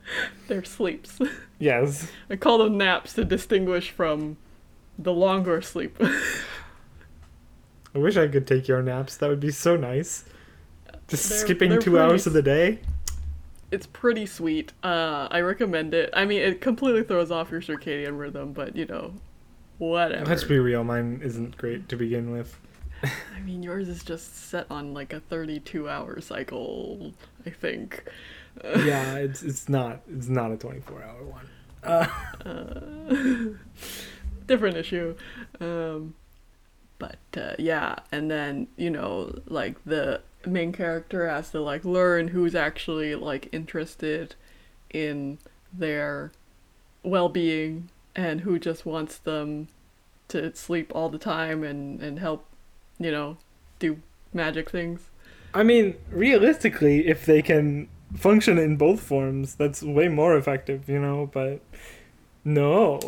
They're 0.47 0.63
sleeps. 0.63 1.19
Yes. 1.59 2.11
I 2.29 2.35
call 2.35 2.57
them 2.57 2.77
naps 2.77 3.13
to 3.13 3.23
distinguish 3.25 3.91
from 3.91 4.37
the 4.97 5.13
longer 5.13 5.61
sleep. 5.61 5.97
I 7.95 7.99
wish 7.99 8.17
I 8.17 8.27
could 8.27 8.47
take 8.47 8.67
your 8.67 8.81
naps. 8.81 9.17
That 9.17 9.29
would 9.29 9.39
be 9.39 9.51
so 9.51 9.75
nice. 9.75 10.25
Just 11.07 11.29
They're- 11.29 11.37
skipping 11.39 11.69
they're 11.69 11.79
two 11.79 11.91
pretty 11.91 12.03
hours 12.05 12.27
of 12.27 12.33
the 12.33 12.41
day. 12.41 12.79
it's 13.71 13.85
pretty 13.87 14.25
sweet. 14.25 14.73
Uh, 14.83 15.27
I 15.31 15.41
recommend 15.41 15.93
it. 15.93 16.09
I 16.13 16.25
mean, 16.25 16.41
it 16.41 16.59
completely 16.61 17.03
throws 17.03 17.31
off 17.31 17.51
your 17.51 17.61
circadian 17.61 18.17
rhythm, 18.19 18.51
but 18.53 18.75
you 18.75 18.85
know, 18.85 19.13
whatever. 19.77 20.25
Let's 20.25 20.43
be 20.43 20.59
real, 20.59 20.83
mine 20.83 21.21
isn't 21.23 21.57
great 21.57 21.87
to 21.89 21.95
begin 21.95 22.31
with. 22.31 22.57
I 23.03 23.41
mean, 23.41 23.61
yours 23.63 23.89
is 23.89 24.03
just 24.03 24.49
set 24.49 24.65
on 24.71 24.93
like 24.93 25.11
a 25.13 25.19
32 25.19 25.89
hour 25.89 26.21
cycle, 26.21 27.13
I 27.45 27.49
think. 27.49 28.03
Yeah, 28.63 29.15
it's 29.15 29.43
it's 29.43 29.69
not 29.69 30.01
it's 30.09 30.27
not 30.27 30.51
a 30.51 30.57
twenty 30.57 30.81
four 30.81 31.03
hour 31.03 31.23
one. 31.23 31.49
Uh, 31.83 32.07
Uh, 32.45 33.53
different 34.47 34.77
issue. 34.77 35.15
Um, 35.59 36.15
but 36.99 37.17
uh, 37.35 37.55
yeah, 37.59 37.95
and 38.11 38.29
then 38.29 38.67
you 38.77 38.89
know, 38.89 39.39
like 39.47 39.83
the 39.85 40.21
main 40.45 40.71
character 40.71 41.27
has 41.27 41.51
to 41.51 41.61
like 41.61 41.83
learn 41.85 42.29
who's 42.29 42.55
actually 42.55 43.15
like 43.15 43.49
interested 43.51 44.35
in 44.91 45.39
their 45.71 46.31
well-being 47.01 47.89
and 48.15 48.41
who 48.41 48.59
just 48.59 48.85
wants 48.85 49.17
them 49.17 49.67
to 50.27 50.55
sleep 50.55 50.91
all 50.93 51.09
the 51.09 51.17
time 51.17 51.63
and 51.63 52.01
and 52.01 52.19
help, 52.19 52.45
you 52.99 53.11
know, 53.11 53.37
do 53.79 54.01
magic 54.33 54.69
things. 54.69 55.09
I 55.53 55.63
mean, 55.63 55.95
realistically, 56.09 57.07
if 57.07 57.25
they 57.25 57.41
can 57.41 57.87
function 58.15 58.57
in 58.57 58.77
both 58.77 59.01
forms, 59.01 59.55
that's 59.55 59.81
way 59.81 60.07
more 60.07 60.37
effective, 60.37 60.87
you 60.87 60.99
know, 60.99 61.29
but 61.31 61.61
no. 62.43 62.99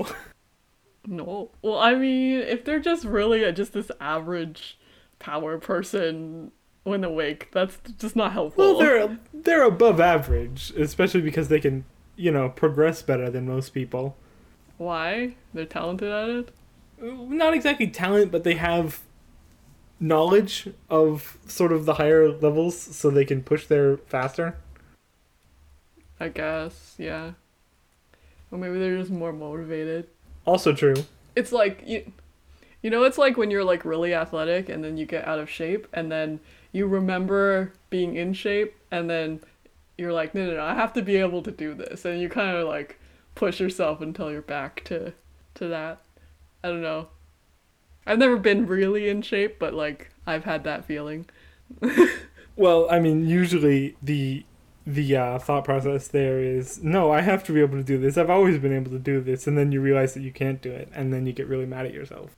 No. 1.07 1.51
Well, 1.61 1.77
I 1.77 1.95
mean, 1.95 2.39
if 2.39 2.65
they're 2.65 2.79
just 2.79 3.05
really 3.05 3.51
just 3.51 3.73
this 3.73 3.91
average 3.99 4.77
power 5.19 5.57
person 5.57 6.51
when 6.83 7.03
awake, 7.03 7.49
that's 7.51 7.77
just 7.97 8.15
not 8.15 8.31
helpful. 8.33 8.73
Well, 8.73 8.79
they're 8.79 9.19
they're 9.33 9.63
above 9.63 9.99
average, 9.99 10.71
especially 10.71 11.21
because 11.21 11.47
they 11.47 11.59
can, 11.59 11.85
you 12.15 12.31
know, 12.31 12.49
progress 12.49 13.01
better 13.01 13.29
than 13.29 13.45
most 13.45 13.69
people. 13.69 14.15
Why? 14.77 15.35
They're 15.53 15.65
talented 15.65 16.11
at 16.11 16.29
it? 16.29 16.51
Uh, 17.01 17.25
not 17.27 17.53
exactly 17.53 17.87
talent, 17.87 18.31
but 18.31 18.43
they 18.43 18.55
have 18.55 19.01
knowledge 19.99 20.69
of 20.89 21.37
sort 21.47 21.71
of 21.71 21.85
the 21.85 21.95
higher 21.95 22.29
levels 22.29 22.77
so 22.77 23.09
they 23.09 23.25
can 23.25 23.41
push 23.41 23.67
there 23.67 23.97
faster. 23.97 24.57
I 26.19 26.29
guess, 26.29 26.95
yeah. 26.97 27.31
Or 28.51 28.57
maybe 28.57 28.79
they're 28.79 28.97
just 28.97 29.11
more 29.11 29.33
motivated. 29.33 30.07
Also 30.45 30.73
true. 30.73 30.95
It's 31.35 31.51
like 31.51 31.83
you 31.85 32.11
you 32.81 32.89
know 32.89 33.03
it's 33.03 33.17
like 33.17 33.37
when 33.37 33.51
you're 33.51 33.63
like 33.63 33.83
really 33.83 34.13
athletic 34.13 34.69
and 34.69 34.83
then 34.83 34.97
you 34.97 35.05
get 35.05 35.27
out 35.27 35.39
of 35.39 35.49
shape 35.49 35.87
and 35.91 36.11
then 36.11 36.39
you 36.71 36.87
remember 36.87 37.73
being 37.89 38.15
in 38.15 38.33
shape 38.33 38.75
and 38.91 39.09
then 39.09 39.41
you're 39.97 40.13
like 40.13 40.35
no 40.35 40.45
no 40.45 40.55
no 40.55 40.63
I 40.63 40.75
have 40.75 40.93
to 40.93 41.01
be 41.01 41.17
able 41.17 41.41
to 41.43 41.51
do 41.51 41.73
this 41.73 42.05
and 42.05 42.21
you 42.21 42.29
kind 42.29 42.55
of 42.55 42.67
like 42.67 42.99
push 43.33 43.59
yourself 43.59 44.01
until 44.01 44.31
you're 44.31 44.41
back 44.41 44.83
to 44.85 45.13
to 45.55 45.67
that. 45.67 46.01
I 46.63 46.69
don't 46.69 46.81
know. 46.81 47.09
I've 48.05 48.19
never 48.19 48.37
been 48.37 48.67
really 48.67 49.09
in 49.09 49.21
shape, 49.21 49.57
but 49.59 49.73
like 49.73 50.11
I've 50.27 50.45
had 50.45 50.63
that 50.63 50.85
feeling. 50.85 51.25
Well, 52.55 52.87
I 52.89 52.99
mean, 52.99 53.27
usually 53.27 53.97
the 54.01 54.45
the 54.85 55.15
uh, 55.15 55.39
thought 55.39 55.65
process 55.65 56.07
there 56.07 56.39
is 56.39 56.83
no, 56.83 57.11
I 57.11 57.21
have 57.21 57.43
to 57.45 57.51
be 57.51 57.61
able 57.61 57.77
to 57.77 57.83
do 57.83 57.97
this. 57.97 58.17
I've 58.17 58.29
always 58.29 58.59
been 58.59 58.73
able 58.73 58.91
to 58.91 58.99
do 58.99 59.21
this, 59.21 59.47
and 59.47 59.57
then 59.57 59.71
you 59.71 59.81
realize 59.81 60.13
that 60.13 60.21
you 60.21 60.31
can't 60.31 60.61
do 60.61 60.71
it, 60.71 60.89
and 60.93 61.11
then 61.11 61.25
you 61.25 61.33
get 61.33 61.47
really 61.47 61.65
mad 61.65 61.85
at 61.85 61.93
yourself. 61.93 62.35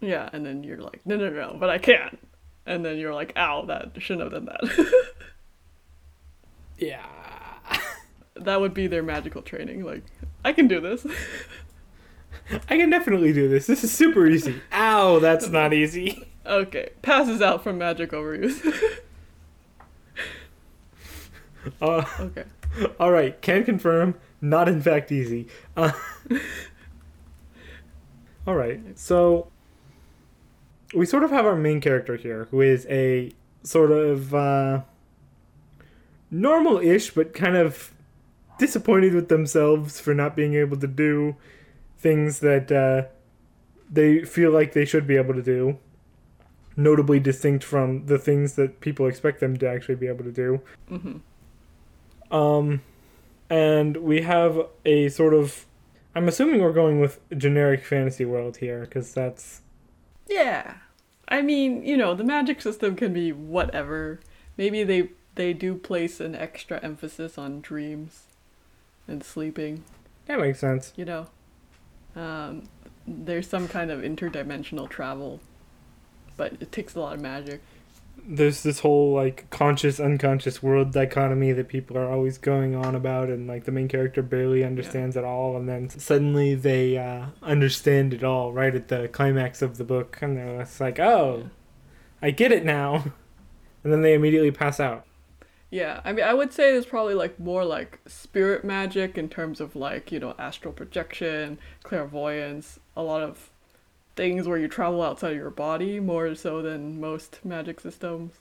Yeah, 0.00 0.28
and 0.32 0.44
then 0.44 0.64
you're 0.64 0.78
like, 0.78 1.00
no, 1.04 1.16
no, 1.16 1.30
no, 1.30 1.56
but 1.58 1.70
I 1.70 1.78
can't. 1.78 2.18
And 2.66 2.84
then 2.84 2.98
you're 2.98 3.14
like, 3.14 3.32
ow, 3.36 3.64
that 3.66 3.92
shouldn't 3.98 4.32
have 4.32 4.32
done 4.32 4.46
that. 4.46 5.04
Yeah. 6.78 7.04
that 8.36 8.60
would 8.60 8.74
be 8.74 8.86
their 8.86 9.02
magical 9.02 9.42
training. 9.42 9.84
Like, 9.84 10.02
I 10.44 10.52
can 10.52 10.68
do 10.68 10.80
this. 10.80 11.06
I 12.68 12.76
can 12.76 12.90
definitely 12.90 13.32
do 13.32 13.48
this. 13.48 13.66
This 13.66 13.84
is 13.84 13.92
super 13.92 14.26
easy. 14.26 14.60
Ow, 14.72 15.18
that's 15.18 15.48
not 15.50 15.72
easy. 15.72 16.28
okay, 16.44 16.90
passes 17.02 17.40
out 17.40 17.62
from 17.62 17.78
magic 17.78 18.10
overuse. 18.10 18.60
Uh, 21.80 22.04
okay. 22.20 22.44
all 23.00 23.10
right, 23.10 23.40
can 23.40 23.64
confirm. 23.64 24.14
Not 24.40 24.68
in 24.68 24.80
fact 24.82 25.10
easy. 25.10 25.48
Uh, 25.76 25.92
all 28.46 28.54
right, 28.54 28.80
so 28.98 29.48
we 30.94 31.06
sort 31.06 31.24
of 31.24 31.30
have 31.30 31.46
our 31.46 31.56
main 31.56 31.80
character 31.80 32.16
here, 32.16 32.48
who 32.50 32.60
is 32.60 32.86
a 32.88 33.32
sort 33.62 33.90
of 33.90 34.34
uh, 34.34 34.82
normal-ish, 36.30 37.10
but 37.12 37.32
kind 37.32 37.56
of 37.56 37.94
disappointed 38.58 39.14
with 39.14 39.28
themselves 39.28 39.98
for 39.98 40.14
not 40.14 40.36
being 40.36 40.54
able 40.54 40.76
to 40.76 40.86
do 40.86 41.36
things 41.98 42.40
that 42.40 42.70
uh, 42.70 43.08
they 43.90 44.24
feel 44.24 44.50
like 44.50 44.72
they 44.72 44.84
should 44.84 45.06
be 45.06 45.16
able 45.16 45.34
to 45.34 45.42
do. 45.42 45.78
Notably 46.76 47.20
distinct 47.20 47.64
from 47.64 48.06
the 48.06 48.18
things 48.18 48.54
that 48.54 48.80
people 48.80 49.06
expect 49.06 49.40
them 49.40 49.56
to 49.58 49.68
actually 49.68 49.94
be 49.94 50.08
able 50.08 50.24
to 50.24 50.32
do. 50.32 50.60
hmm 50.88 51.18
Um, 52.30 52.82
and 53.50 53.96
we 53.98 54.22
have 54.22 54.58
a 54.84 55.08
sort 55.08 55.34
of. 55.34 55.66
I'm 56.16 56.28
assuming 56.28 56.62
we're 56.62 56.72
going 56.72 57.00
with 57.00 57.18
generic 57.36 57.84
fantasy 57.84 58.24
world 58.24 58.58
here, 58.58 58.80
because 58.80 59.12
that's. 59.12 59.60
Yeah. 60.28 60.74
I 61.28 61.42
mean, 61.42 61.82
you 61.84 61.96
know, 61.96 62.14
the 62.14 62.24
magic 62.24 62.60
system 62.60 62.94
can 62.96 63.12
be 63.12 63.32
whatever. 63.32 64.20
Maybe 64.56 64.84
they 64.84 65.10
they 65.34 65.52
do 65.52 65.74
place 65.74 66.20
an 66.20 66.34
extra 66.34 66.78
emphasis 66.82 67.36
on 67.38 67.60
dreams 67.60 68.24
and 69.08 69.22
sleeping. 69.24 69.84
That 70.26 70.38
makes 70.40 70.58
sense. 70.60 70.92
you 70.96 71.04
know 71.04 71.26
um, 72.16 72.68
there's 73.06 73.48
some 73.48 73.68
kind 73.68 73.90
of 73.90 74.00
interdimensional 74.00 74.88
travel 74.88 75.40
but 76.36 76.54
it 76.60 76.72
takes 76.72 76.94
a 76.94 77.00
lot 77.00 77.14
of 77.14 77.20
magic 77.20 77.60
There's 78.26 78.62
this 78.62 78.80
whole, 78.80 79.12
like, 79.14 79.48
conscious 79.50 80.00
unconscious 80.00 80.62
world 80.62 80.92
dichotomy 80.92 81.52
that 81.52 81.68
people 81.68 81.98
are 81.98 82.10
always 82.10 82.38
going 82.38 82.74
on 82.74 82.94
about, 82.94 83.28
and, 83.28 83.46
like, 83.46 83.64
the 83.64 83.72
main 83.72 83.86
character 83.88 84.22
barely 84.22 84.64
understands 84.64 85.16
it 85.16 85.24
all, 85.24 85.56
and 85.56 85.68
then 85.68 85.90
suddenly 85.90 86.54
they 86.54 86.96
uh, 86.96 87.26
understand 87.42 88.14
it 88.14 88.24
all 88.24 88.52
right 88.52 88.74
at 88.74 88.88
the 88.88 89.08
climax 89.08 89.60
of 89.62 89.76
the 89.76 89.84
book, 89.84 90.18
and 90.22 90.36
they're 90.38 90.58
just 90.60 90.80
like, 90.80 90.98
oh, 90.98 91.50
I 92.22 92.30
get 92.30 92.52
it 92.52 92.64
now. 92.64 93.04
And 93.84 93.92
then 93.92 94.00
they 94.00 94.14
immediately 94.14 94.50
pass 94.50 94.80
out. 94.80 95.04
yeah 95.70 96.00
i 96.04 96.12
mean 96.12 96.24
i 96.24 96.32
would 96.32 96.52
say 96.52 96.72
there's 96.72 96.86
probably 96.86 97.14
like 97.14 97.38
more 97.38 97.64
like 97.64 98.00
spirit 98.06 98.64
magic 98.64 99.18
in 99.18 99.28
terms 99.28 99.60
of 99.60 99.76
like 99.76 100.10
you 100.12 100.18
know 100.20 100.34
astral 100.38 100.72
projection 100.72 101.58
clairvoyance 101.82 102.78
a 102.96 103.02
lot 103.02 103.22
of 103.22 103.50
things 104.16 104.46
where 104.46 104.58
you 104.58 104.68
travel 104.68 105.02
outside 105.02 105.32
of 105.32 105.36
your 105.38 105.50
body 105.50 105.98
more 106.00 106.34
so 106.34 106.62
than 106.62 107.00
most 107.00 107.40
magic 107.44 107.80
systems 107.80 108.32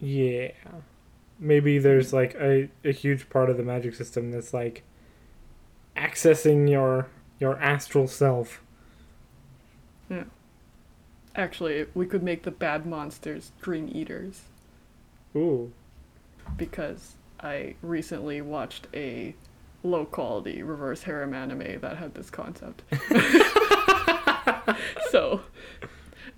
Yeah. 0.00 0.50
Maybe 1.38 1.78
there's 1.78 2.12
like 2.14 2.34
a, 2.36 2.70
a 2.84 2.92
huge 2.92 3.28
part 3.28 3.50
of 3.50 3.58
the 3.58 3.62
magic 3.62 3.94
system 3.94 4.30
that's 4.32 4.54
like 4.54 4.82
accessing 5.96 6.68
your 6.70 7.08
your 7.38 7.58
astral 7.60 8.08
self. 8.08 8.62
Yeah. 10.08 10.24
Actually 11.34 11.86
we 11.94 12.06
could 12.06 12.22
make 12.22 12.44
the 12.44 12.50
bad 12.50 12.86
monsters 12.86 13.52
dream 13.60 13.90
eaters 13.92 14.44
Ooh. 15.34 15.72
because 16.56 17.16
I 17.40 17.74
recently 17.82 18.40
watched 18.40 18.86
a 18.94 19.34
low 19.82 20.06
quality 20.06 20.62
reverse 20.62 21.02
harem 21.02 21.34
anime 21.34 21.80
that 21.80 21.98
had 21.98 22.14
this 22.14 22.30
concept. 22.30 22.82
so, 25.10 25.42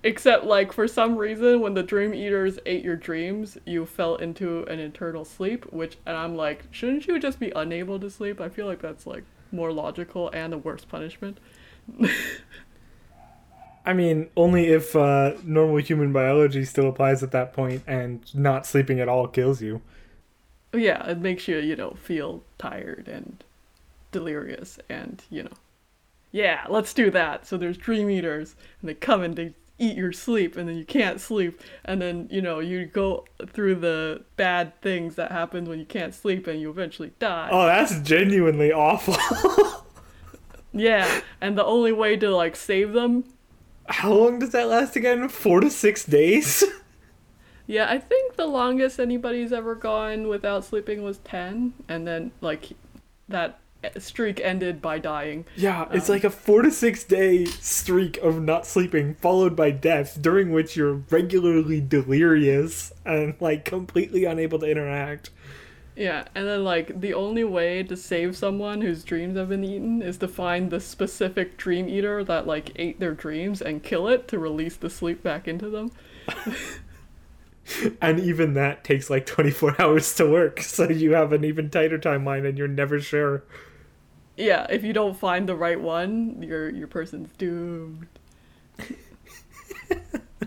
except 0.03 0.45
like 0.45 0.71
for 0.71 0.87
some 0.87 1.17
reason, 1.17 1.59
when 1.61 1.73
the 1.73 1.83
dream 1.83 2.13
eaters 2.13 2.59
ate 2.65 2.83
your 2.83 2.95
dreams, 2.95 3.57
you 3.65 3.85
fell 3.85 4.15
into 4.15 4.63
an 4.63 4.79
eternal 4.79 5.25
sleep, 5.25 5.71
which, 5.71 5.97
and 6.05 6.15
I'm 6.15 6.35
like, 6.35 6.65
shouldn't 6.71 7.07
you 7.07 7.19
just 7.19 7.39
be 7.39 7.51
unable 7.55 7.99
to 7.99 8.09
sleep? 8.09 8.39
I 8.41 8.49
feel 8.49 8.65
like 8.65 8.81
that's 8.81 9.05
like 9.07 9.23
more 9.51 9.71
logical 9.71 10.29
and 10.31 10.53
the 10.53 10.57
worst 10.57 10.87
punishment. 10.89 11.39
I 13.85 13.93
mean, 13.93 14.29
only 14.35 14.67
if 14.67 14.95
uh, 14.95 15.33
normal 15.43 15.77
human 15.77 16.13
biology 16.13 16.63
still 16.65 16.87
applies 16.89 17.23
at 17.23 17.31
that 17.31 17.53
point 17.53 17.81
and 17.87 18.23
not 18.35 18.65
sleeping 18.65 18.99
at 18.99 19.09
all 19.09 19.27
kills 19.27 19.61
you. 19.61 19.81
Yeah, 20.73 21.03
it 21.09 21.19
makes 21.19 21.47
you, 21.47 21.57
you 21.57 21.75
know, 21.75 21.97
feel 22.03 22.43
tired 22.59 23.07
and 23.07 23.43
delirious 24.11 24.79
and, 24.89 25.23
you 25.29 25.43
know. 25.43 25.53
Yeah, 26.31 26.65
let's 26.69 26.93
do 26.93 27.09
that. 27.11 27.47
So 27.47 27.57
there's 27.57 27.77
dream 27.77 28.09
eaters 28.09 28.55
and 28.81 28.89
they 28.89 28.93
come 28.93 29.21
and 29.23 29.35
they 29.35 29.53
eat 29.79 29.95
your 29.95 30.11
sleep 30.11 30.57
and 30.57 30.67
then 30.67 30.77
you 30.77 30.85
can't 30.85 31.19
sleep 31.21 31.61
and 31.85 32.01
then, 32.01 32.27
you 32.29 32.41
know, 32.41 32.59
you 32.59 32.85
go 32.85 33.25
through 33.47 33.75
the 33.75 34.23
bad 34.35 34.79
things 34.81 35.15
that 35.15 35.31
happen 35.31 35.65
when 35.65 35.79
you 35.79 35.85
can't 35.85 36.13
sleep 36.13 36.47
and 36.47 36.59
you 36.61 36.69
eventually 36.69 37.13
die. 37.19 37.49
Oh, 37.51 37.65
that's 37.65 37.99
genuinely 38.01 38.71
awful. 38.71 39.15
Yeah, 40.71 41.21
and 41.41 41.57
the 41.57 41.65
only 41.65 41.91
way 41.91 42.15
to 42.17 42.29
like 42.35 42.55
save 42.55 42.93
them 42.93 43.23
How 43.87 44.13
long 44.13 44.39
does 44.39 44.51
that 44.51 44.67
last 44.67 44.95
again? 44.95 45.27
Four 45.29 45.61
to 45.61 45.69
six 45.69 46.05
days? 46.05 46.63
Yeah, 47.67 47.87
I 47.87 47.99
think 47.99 48.35
the 48.35 48.47
longest 48.47 48.99
anybody's 48.99 49.53
ever 49.53 49.75
gone 49.75 50.27
without 50.27 50.65
sleeping 50.65 51.03
was 51.03 51.19
10 51.19 51.73
and 51.87 52.07
then 52.07 52.31
like 52.41 52.69
that 53.27 53.59
streak 53.97 54.39
ended 54.41 54.81
by 54.81 54.99
dying. 54.99 55.45
Yeah, 55.55 55.87
it's 55.91 56.07
Um, 56.07 56.09
like 56.09 56.23
a 56.23 56.29
four 56.29 56.61
to 56.61 56.71
six 56.71 57.03
day 57.03 57.45
streak 57.45 58.17
of 58.17 58.41
not 58.41 58.65
sleeping, 58.65 59.15
followed 59.15 59.55
by 59.55 59.71
death, 59.71 60.17
during 60.21 60.51
which 60.51 60.75
you're 60.77 61.03
regularly 61.11 61.81
delirious 61.81 62.93
and 63.05 63.35
like 63.41 63.65
completely 63.65 64.23
unable 64.25 64.59
to 64.59 64.65
interact. 64.69 65.31
Yeah, 65.95 66.27
and 66.33 66.47
then 66.47 66.63
like 66.63 66.99
the 67.01 67.13
only 67.13 67.43
way 67.43 67.83
to 67.83 67.95
save 67.95 68.35
someone 68.35 68.81
whose 68.81 69.03
dreams 69.03 69.37
have 69.37 69.49
been 69.49 69.63
eaten 69.63 70.01
is 70.01 70.17
to 70.19 70.27
find 70.27 70.71
the 70.71 70.79
specific 70.79 71.57
dream 71.57 71.87
eater 71.89 72.23
that 72.23 72.47
like 72.47 72.71
ate 72.77 72.99
their 72.99 73.13
dreams 73.13 73.61
and 73.61 73.83
kill 73.83 74.07
it 74.07 74.27
to 74.29 74.39
release 74.39 74.77
the 74.77 74.89
sleep 74.89 75.21
back 75.21 75.47
into 75.47 75.69
them. 75.69 75.91
and 78.01 78.19
even 78.19 78.53
that 78.53 78.83
takes 78.83 79.09
like 79.09 79.25
24 79.25 79.75
hours 79.81 80.13
to 80.15 80.25
work, 80.29 80.61
so 80.61 80.89
you 80.89 81.13
have 81.13 81.33
an 81.33 81.43
even 81.43 81.69
tighter 81.69 81.97
timeline 81.99 82.47
and 82.47 82.57
you're 82.57 82.67
never 82.67 82.99
sure. 82.99 83.43
Yeah, 84.39 84.65
if 84.69 84.85
you 84.85 84.93
don't 84.93 85.17
find 85.17 85.49
the 85.49 85.55
right 85.55 85.79
one, 85.79 86.41
your 86.41 86.69
your 86.69 86.87
person's 86.87 87.29
doomed. 87.37 88.07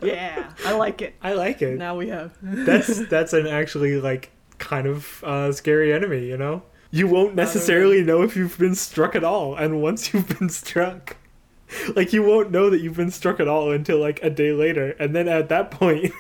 yeah, 0.02 0.50
I 0.64 0.72
like 0.72 1.02
it. 1.02 1.14
I 1.22 1.34
like 1.34 1.61
it. 1.61 1.76
Now 1.76 1.96
we 1.96 2.08
have 2.08 2.32
that's 2.40 3.06
that's 3.11 3.34
an 3.34 3.46
actually 3.46 4.00
like 4.00 4.30
kind 4.56 4.87
of 4.87 5.22
uh, 5.25 5.52
scary 5.52 5.92
enemy, 5.92 6.26
you 6.26 6.38
know? 6.38 6.62
You 6.90 7.06
won't 7.06 7.34
necessarily 7.34 8.02
know 8.02 8.22
if 8.22 8.37
you've 8.37 8.58
been 8.58 8.75
struck 8.75 9.14
at 9.14 9.25
all, 9.25 9.54
and 9.56 9.82
once 9.82 10.12
you've 10.12 10.38
been 10.38 10.49
struck, 10.49 11.16
like 11.94 12.14
you 12.14 12.22
won't 12.22 12.50
know 12.50 12.70
that 12.70 12.80
you've 12.80 12.96
been 12.96 13.11
struck 13.11 13.40
at 13.40 13.49
all 13.49 13.72
until 13.72 13.99
like 13.99 14.22
a 14.22 14.30
day 14.30 14.52
later, 14.52 14.96
and 14.99 15.14
then 15.14 15.28
at 15.28 15.50
that 15.50 15.70
point, 15.70 16.14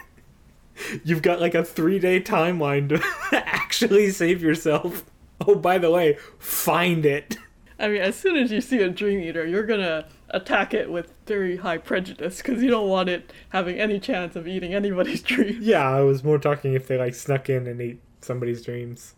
you've 1.04 1.22
got 1.22 1.40
like 1.40 1.54
a 1.54 1.64
three 1.64 1.98
day 1.98 2.20
timeline 2.20 2.90
to 2.90 3.02
actually 3.32 4.10
save 4.10 4.42
yourself. 4.42 5.04
Oh, 5.40 5.54
by 5.54 5.78
the 5.78 5.90
way, 5.90 6.18
find 6.38 7.06
it. 7.06 7.38
I 7.82 7.88
mean, 7.88 8.00
as 8.00 8.14
soon 8.14 8.36
as 8.36 8.52
you 8.52 8.60
see 8.60 8.80
a 8.80 8.88
dream 8.88 9.18
eater, 9.20 9.44
you're 9.44 9.66
gonna 9.66 10.06
attack 10.30 10.72
it 10.72 10.90
with 10.90 11.12
very 11.26 11.56
high 11.56 11.78
prejudice 11.78 12.36
because 12.38 12.62
you 12.62 12.70
don't 12.70 12.88
want 12.88 13.08
it 13.08 13.32
having 13.48 13.80
any 13.80 13.98
chance 13.98 14.36
of 14.36 14.46
eating 14.46 14.72
anybody's 14.72 15.20
dream. 15.32 15.58
Yeah, 15.60 15.90
I 15.90 16.00
was 16.02 16.22
more 16.22 16.38
talking 16.38 16.74
if 16.74 16.86
they 16.86 16.96
like 16.96 17.16
snuck 17.16 17.50
in 17.50 17.66
and 17.66 17.80
ate 17.80 18.00
somebody's 18.20 18.62
dreams. 18.64 19.14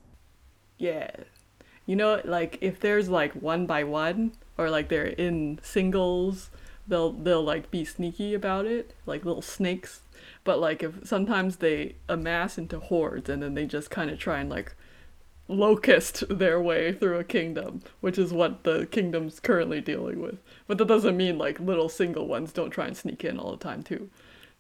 Yeah. 0.79 1.11
You 1.85 1.97
know, 1.97 2.23
like 2.25 2.57
if 2.63 2.81
there's 2.81 3.11
like 3.11 3.33
one 3.35 3.67
by 3.67 3.85
one 3.85 4.33
or 4.57 4.71
like 4.71 4.89
they're 4.89 5.07
in 5.07 5.61
singles, 5.63 6.51
they'll 6.89 7.13
they'll 7.13 7.45
like 7.45 7.71
be 7.71 7.85
sneaky 7.85 8.33
about 8.33 8.65
it, 8.65 8.95
like 9.05 9.27
little 9.27 9.43
snakes. 9.43 10.01
But 10.43 10.59
like 10.59 10.83
if 10.83 11.07
sometimes 11.07 11.57
they 11.57 11.97
amass 12.09 12.57
into 12.57 12.81
hordes 12.81 13.29
and 13.29 13.43
then 13.43 13.53
they 13.53 13.67
just 13.67 13.91
kind 13.91 14.11
of 14.11 14.19
try 14.19 14.41
and 14.41 14.49
like 14.49 14.75
locust 15.47 16.25
their 16.29 16.61
way 16.61 16.93
through 16.93 17.19
a 17.19 17.25
kingdom, 17.25 17.83
which 18.01 18.19
is 18.19 18.33
what 18.33 18.65
the 18.65 18.87
kingdom's 18.87 19.41
currently 19.41 19.81
dealing 19.81 20.21
with. 20.21 20.39
But 20.67 20.79
that 20.79 20.89
doesn't 20.89 21.17
mean 21.17 21.39
like 21.39 21.61
little 21.61 21.89
single 21.89 22.27
ones 22.27 22.53
don't 22.53 22.71
try 22.71 22.87
and 22.87 22.97
sneak 22.97 23.25
in 23.25 23.39
all 23.39 23.51
the 23.51 23.63
time 23.63 23.83
too. 23.83 24.09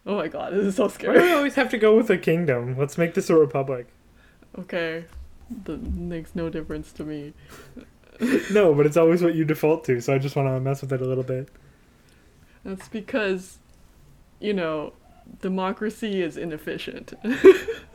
Oh 0.06 0.16
my 0.16 0.28
god, 0.28 0.52
this 0.52 0.66
is 0.66 0.76
so 0.76 0.88
scary. 0.88 1.14
Why 1.14 1.22
do 1.22 1.28
we 1.28 1.32
always 1.32 1.54
have 1.54 1.70
to 1.70 1.78
go 1.78 1.96
with 1.96 2.10
a 2.10 2.18
kingdom? 2.18 2.76
Let's 2.78 2.98
make 2.98 3.14
this 3.14 3.30
a 3.30 3.34
republic. 3.34 3.86
Okay. 4.58 5.04
That 5.64 5.82
makes 5.94 6.34
no 6.34 6.48
difference 6.48 6.92
to 6.92 7.04
me. 7.04 7.32
No, 8.50 8.74
but 8.74 8.86
it's 8.86 8.96
always 8.96 9.22
what 9.22 9.34
you 9.34 9.44
default 9.44 9.84
to, 9.84 10.00
so 10.00 10.14
I 10.14 10.18
just 10.18 10.36
want 10.36 10.48
to 10.48 10.60
mess 10.60 10.80
with 10.82 10.92
it 10.92 11.00
a 11.00 11.04
little 11.04 11.24
bit. 11.24 11.48
That's 12.64 12.88
because, 12.88 13.58
you 14.40 14.54
know, 14.54 14.92
democracy 15.40 16.23
is 16.23 16.37
inefficient. 16.37 17.12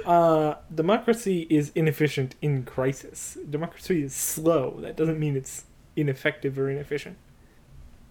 Uh, 0.05 0.55
democracy 0.73 1.45
is 1.49 1.71
inefficient 1.75 2.33
in 2.41 2.63
crisis. 2.63 3.37
Democracy 3.47 4.01
is 4.01 4.15
slow. 4.15 4.77
That 4.79 4.95
doesn't 4.95 5.19
mean 5.19 5.35
it's 5.35 5.65
ineffective 5.95 6.57
or 6.57 6.69
inefficient. 6.69 7.17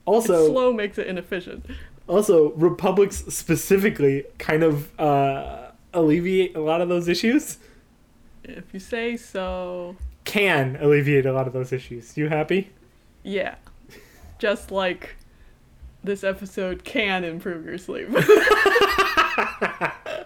Also, 0.05 0.47
slow 0.49 0.73
makes 0.73 0.99
it 0.99 1.07
inefficient. 1.07 1.65
also 2.07 2.51
republics 2.53 3.25
specifically 3.35 4.25
kind 4.39 4.63
of 4.63 4.97
uh, 5.01 5.71
alleviate 5.95 6.55
a 6.55 6.61
lot 6.61 6.81
of 6.83 6.89
those 6.91 7.09
issues. 7.09 7.57
If 8.45 8.65
you 8.73 8.81
say 8.81 9.17
so, 9.17 9.97
Can 10.25 10.77
alleviate 10.77 11.25
a 11.27 11.33
lot 11.33 11.47
of 11.47 11.53
those 11.55 11.73
issues. 11.73 12.17
You 12.19 12.29
happy? 12.29 12.71
yeah. 13.25 13.57
Just 14.39 14.71
like 14.71 15.17
this 16.04 16.23
episode 16.23 16.85
can 16.85 17.25
improve 17.25 17.65
your 17.65 17.78
sleep. 17.78 18.09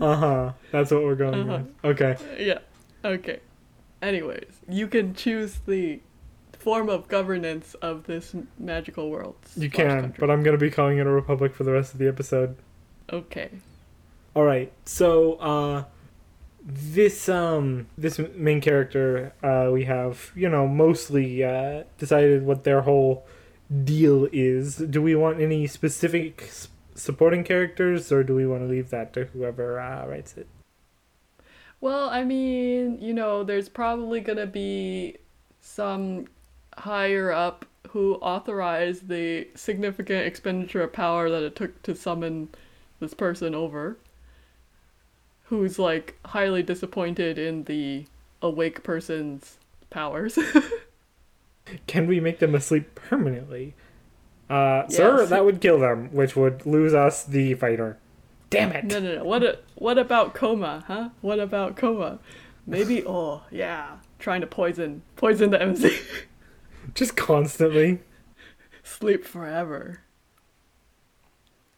Uh 0.00 0.16
huh. 0.16 0.52
That's 0.70 0.90
what 0.90 1.02
we're 1.02 1.14
going 1.14 1.48
Uh-huh. 1.48 1.62
with. 1.82 2.00
Okay. 2.00 2.16
yeah. 2.44 2.58
Okay. 3.04 3.40
Anyways, 4.00 4.60
you 4.68 4.88
can 4.88 5.14
choose 5.14 5.60
the 5.66 6.00
form 6.58 6.88
of 6.88 7.08
governance 7.08 7.74
of 7.74 8.04
this 8.04 8.34
magical 8.58 9.10
world. 9.10 9.36
You 9.56 9.68
can, 9.70 10.00
country. 10.02 10.16
but 10.18 10.30
I'm 10.30 10.42
gonna 10.42 10.56
be 10.58 10.70
calling 10.70 10.98
it 10.98 11.06
a 11.06 11.10
republic 11.10 11.54
for 11.54 11.64
the 11.64 11.72
rest 11.72 11.92
of 11.92 11.98
the 11.98 12.08
episode. 12.08 12.56
Okay. 13.12 13.50
All 14.34 14.44
right. 14.44 14.72
So, 14.86 15.34
uh, 15.34 15.84
this 16.64 17.28
um 17.28 17.86
this 17.98 18.20
main 18.36 18.60
character 18.60 19.32
uh 19.42 19.68
we 19.72 19.84
have 19.84 20.30
you 20.36 20.48
know 20.48 20.64
mostly 20.68 21.42
uh 21.42 21.82
decided 21.98 22.44
what 22.46 22.62
their 22.64 22.82
whole 22.82 23.26
deal 23.84 24.28
is. 24.32 24.76
Do 24.76 25.02
we 25.02 25.14
want 25.16 25.40
any 25.40 25.66
specific 25.66 26.48
supporting 26.94 27.44
characters, 27.44 28.10
or 28.12 28.22
do 28.22 28.34
we 28.34 28.46
want 28.46 28.62
to 28.62 28.68
leave 28.68 28.90
that 28.90 29.12
to 29.14 29.24
whoever 29.26 29.80
uh, 29.80 30.06
writes 30.06 30.36
it? 30.36 30.46
Well, 31.80 32.08
I 32.10 32.24
mean, 32.24 33.00
you 33.00 33.12
know, 33.12 33.42
there's 33.42 33.68
probably 33.68 34.20
gonna 34.20 34.46
be 34.46 35.16
some 35.60 36.26
higher 36.78 37.32
up 37.32 37.66
who 37.90 38.14
authorized 38.16 39.08
the 39.08 39.48
significant 39.54 40.26
expenditure 40.26 40.82
of 40.82 40.92
power 40.92 41.28
that 41.28 41.42
it 41.42 41.56
took 41.56 41.82
to 41.82 41.94
summon 41.94 42.48
this 43.00 43.14
person 43.14 43.54
over, 43.54 43.98
who's 45.44 45.78
like 45.78 46.18
highly 46.26 46.62
disappointed 46.62 47.38
in 47.38 47.64
the 47.64 48.06
awake 48.40 48.82
person's 48.82 49.58
powers. 49.90 50.38
Can 51.86 52.06
we 52.06 52.20
make 52.20 52.38
them 52.38 52.54
asleep 52.54 52.94
permanently? 52.94 53.74
Uh, 54.50 54.86
sir, 54.88 55.24
that 55.26 55.44
would 55.44 55.60
kill 55.60 55.78
them, 55.78 56.10
which 56.12 56.36
would 56.36 56.66
lose 56.66 56.92
us 56.94 57.24
the 57.24 57.54
fighter. 57.54 57.98
Damn 58.50 58.72
it! 58.72 58.84
no, 58.84 59.00
no, 59.00 59.16
no. 59.16 59.24
What? 59.24 59.42
A, 59.42 59.58
what 59.76 59.96
about 59.96 60.34
coma? 60.34 60.84
Huh? 60.86 61.10
What 61.22 61.38
about 61.38 61.76
coma? 61.76 62.18
Maybe. 62.66 63.02
Oh, 63.06 63.42
yeah. 63.50 63.96
Trying 64.18 64.42
to 64.42 64.46
poison, 64.46 65.02
poison 65.16 65.50
the 65.50 65.60
MC. 65.60 65.98
Just 66.94 67.16
constantly. 67.16 68.00
sleep 68.82 69.24
forever. 69.24 70.00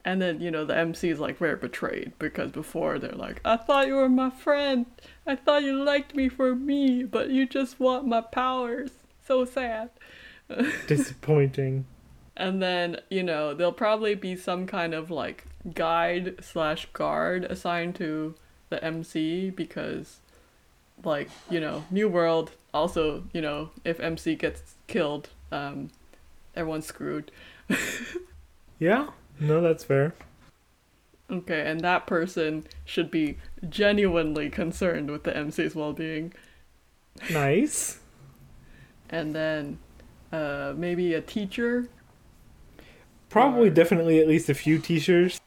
And 0.04 0.20
then, 0.20 0.40
you 0.40 0.50
know, 0.50 0.66
the 0.66 0.76
MC 0.76 1.08
is 1.08 1.18
like 1.18 1.38
very 1.38 1.56
betrayed 1.56 2.12
because 2.18 2.50
before 2.50 2.98
they're 2.98 3.12
like, 3.12 3.40
I 3.44 3.56
thought 3.56 3.86
you 3.86 3.94
were 3.94 4.08
my 4.08 4.28
friend. 4.30 4.84
I 5.26 5.36
thought 5.36 5.62
you 5.62 5.82
liked 5.82 6.14
me 6.14 6.28
for 6.28 6.54
me, 6.54 7.04
but 7.04 7.30
you 7.30 7.46
just 7.46 7.80
want 7.80 8.06
my 8.06 8.20
powers. 8.20 8.90
So 9.26 9.46
sad. 9.46 9.88
Disappointing. 10.86 11.86
And 12.36 12.60
then, 12.60 13.00
you 13.10 13.22
know, 13.22 13.54
there'll 13.54 13.72
probably 13.72 14.14
be 14.14 14.36
some 14.36 14.66
kind 14.66 14.92
of 14.92 15.10
like 15.10 15.44
guide 15.72 16.36
slash 16.42 16.86
guard 16.92 17.44
assigned 17.44 17.94
to 17.96 18.34
the 18.70 18.82
MC 18.82 19.50
because, 19.50 20.18
like, 21.04 21.30
you 21.48 21.60
know, 21.60 21.84
New 21.90 22.08
World, 22.08 22.52
also, 22.72 23.24
you 23.32 23.40
know, 23.40 23.70
if 23.84 24.00
MC 24.00 24.34
gets 24.34 24.74
killed, 24.88 25.28
um, 25.52 25.90
everyone's 26.56 26.86
screwed. 26.86 27.30
Yeah. 28.78 29.08
No, 29.40 29.60
that's 29.60 29.84
fair. 29.84 30.14
Okay, 31.30 31.68
and 31.68 31.80
that 31.80 32.06
person 32.06 32.66
should 32.84 33.10
be 33.10 33.38
genuinely 33.68 34.50
concerned 34.50 35.10
with 35.10 35.24
the 35.24 35.34
MC's 35.34 35.74
well 35.74 35.92
being. 35.92 36.32
Nice. 37.30 38.00
And 39.08 39.34
then 39.34 39.78
uh, 40.32 40.74
maybe 40.76 41.14
a 41.14 41.20
teacher, 41.20 41.88
Probably, 43.28 43.68
Or- 43.68 43.72
definitely, 43.72 44.20
at 44.20 44.28
least 44.28 44.48
a 44.48 44.54
few 44.54 44.78
T-shirts. 44.78 45.40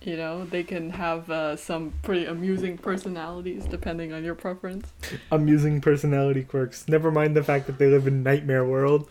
you 0.00 0.16
know, 0.16 0.44
they 0.44 0.62
can 0.62 0.90
have 0.90 1.30
uh, 1.30 1.56
some 1.56 1.92
pretty 2.02 2.26
amusing 2.26 2.76
personalities 2.76 3.64
depending 3.64 4.12
on 4.12 4.22
your 4.24 4.34
preference. 4.34 4.92
Amusing 5.30 5.80
personality 5.80 6.42
quirks. 6.42 6.86
Never 6.88 7.10
mind 7.10 7.34
the 7.36 7.42
fact 7.42 7.66
that 7.66 7.78
they 7.78 7.86
live 7.86 8.06
in 8.06 8.22
Nightmare 8.22 8.64
World. 8.64 9.08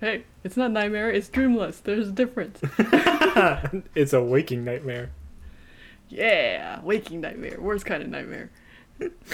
Hey, 0.00 0.22
it's 0.44 0.56
not 0.56 0.70
nightmare, 0.70 1.10
it's 1.10 1.28
dreamless. 1.28 1.80
There's 1.80 2.08
a 2.08 2.12
difference. 2.12 2.60
it's 3.96 4.12
a 4.12 4.22
waking 4.22 4.64
nightmare. 4.64 5.10
Yeah, 6.08 6.80
waking 6.82 7.20
nightmare. 7.20 7.56
Worst 7.60 7.84
kind 7.84 8.02
of 8.02 8.08
nightmare. 8.08 8.50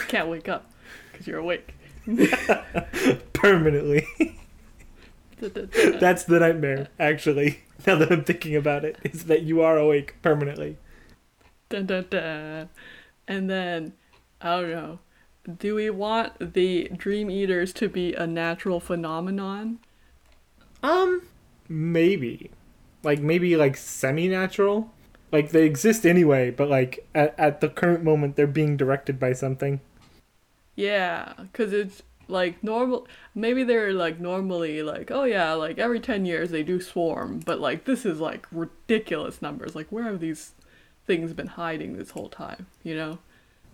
Can't 0.09 0.29
wake 0.29 0.49
up 0.49 0.71
because 1.13 1.27
you're 1.27 1.39
awake. 1.39 1.75
Permanently. 3.35 4.07
That's 6.01 6.25
the 6.25 6.41
nightmare, 6.41 6.89
actually. 6.99 7.61
Now 7.87 7.97
that 7.97 8.11
I'm 8.11 8.25
thinking 8.25 8.57
about 8.57 8.85
it, 8.85 8.97
is 9.03 9.25
that 9.25 9.43
you 9.43 9.61
are 9.61 9.77
awake 9.77 10.15
permanently. 10.23 10.79
Dun, 11.69 11.85
dun, 11.85 12.07
dun. 12.09 12.71
And 13.29 13.51
then, 13.51 13.93
I 14.41 14.61
don't 14.61 14.71
know. 14.71 14.99
Do 15.59 15.75
we 15.75 15.91
want 15.91 16.55
the 16.55 16.89
Dream 16.97 17.31
Eaters 17.31 17.75
to 17.75 17.91
be 17.91 18.15
a 18.15 18.27
natural 18.27 18.81
phenomenon? 18.81 19.81
Um, 20.83 21.23
maybe. 21.69 22.51
Like, 23.03 23.21
maybe, 23.21 23.55
like, 23.57 23.77
semi-natural? 23.77 24.91
Like, 25.31 25.51
they 25.51 25.67
exist 25.67 26.07
anyway, 26.07 26.51
but, 26.51 26.71
like, 26.71 27.07
at, 27.15 27.35
at 27.39 27.61
the 27.61 27.69
current 27.69 28.03
moment, 28.03 28.37
they're 28.37 28.47
being 28.47 28.79
directed 28.79 29.21
by 29.21 29.35
something. 29.35 29.81
Yeah, 30.77 31.35
because 31.39 31.73
it's 31.73 32.03
like 32.29 32.63
normal. 32.63 33.07
Maybe 33.35 33.65
they're 33.65 33.93
like 33.93 34.21
normally 34.21 34.83
like, 34.83 35.11
oh 35.11 35.25
yeah, 35.25 35.53
like 35.53 35.79
every 35.79 36.01
10 36.01 36.27
years 36.27 36.51
they 36.51 36.63
do 36.63 36.81
swarm, 36.81 37.41
but 37.45 37.61
like 37.61 37.85
this 37.85 38.05
is 38.05 38.21
like 38.21 38.47
ridiculous 38.53 39.43
numbers. 39.43 39.75
Like, 39.75 39.89
where 39.91 40.05
have 40.05 40.21
these 40.21 40.53
things 41.07 41.33
been 41.33 41.49
hiding 41.49 41.97
this 41.97 42.11
whole 42.11 42.29
time, 42.29 42.67
you 42.83 42.97
know? 42.97 43.19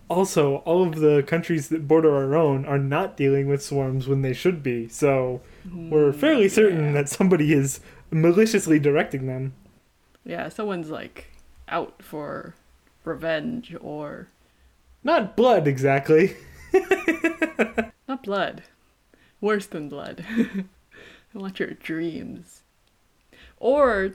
Also, 0.09 0.57
all 0.57 0.85
of 0.85 0.95
the 0.95 1.23
countries 1.25 1.69
that 1.69 1.87
border 1.87 2.13
our 2.13 2.35
own 2.35 2.65
are 2.65 2.77
not 2.77 3.15
dealing 3.15 3.47
with 3.47 3.63
swarms 3.63 4.09
when 4.09 4.21
they 4.21 4.33
should 4.33 4.61
be, 4.61 4.89
so 4.89 5.39
we're 5.73 6.11
mm, 6.11 6.15
fairly 6.15 6.49
certain 6.49 6.87
yeah. 6.87 6.91
that 6.91 7.07
somebody 7.07 7.53
is 7.53 7.79
maliciously 8.09 8.77
directing 8.77 9.27
them. 9.27 9.53
Yeah, 10.25 10.49
someone's 10.49 10.89
like 10.89 11.31
out 11.69 12.03
for 12.03 12.55
revenge 13.05 13.75
or 13.79 14.27
Not 15.03 15.35
blood 15.37 15.67
exactly. 15.67 16.35
not 18.21 18.25
blood. 18.25 18.63
Worse 19.39 19.65
than 19.67 19.89
blood. 19.89 20.23
I 20.37 21.37
want 21.37 21.59
your 21.59 21.71
dreams. 21.71 22.61
Or 23.57 24.13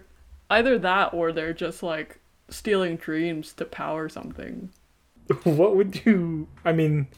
either 0.51 0.79
that 0.79 1.13
or 1.13 1.33
they're 1.33 1.53
just 1.53 1.83
like 1.83 2.21
stealing 2.49 2.97
dreams 2.97 3.53
to 3.55 3.65
power 3.65 4.09
something. 4.09 4.71
what 5.43 5.75
would 5.75 6.05
you 6.07 6.47
I 6.65 6.73
mean 6.73 7.09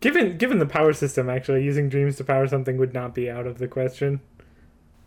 given 0.00 0.38
given 0.38 0.58
the 0.58 0.66
power 0.66 0.92
system 0.92 1.28
actually 1.28 1.62
using 1.64 1.88
dreams 1.88 2.16
to 2.16 2.24
power 2.24 2.46
something 2.46 2.78
would 2.78 2.94
not 2.94 3.14
be 3.14 3.30
out 3.30 3.46
of 3.46 3.58
the 3.58 3.68
question. 3.68 4.20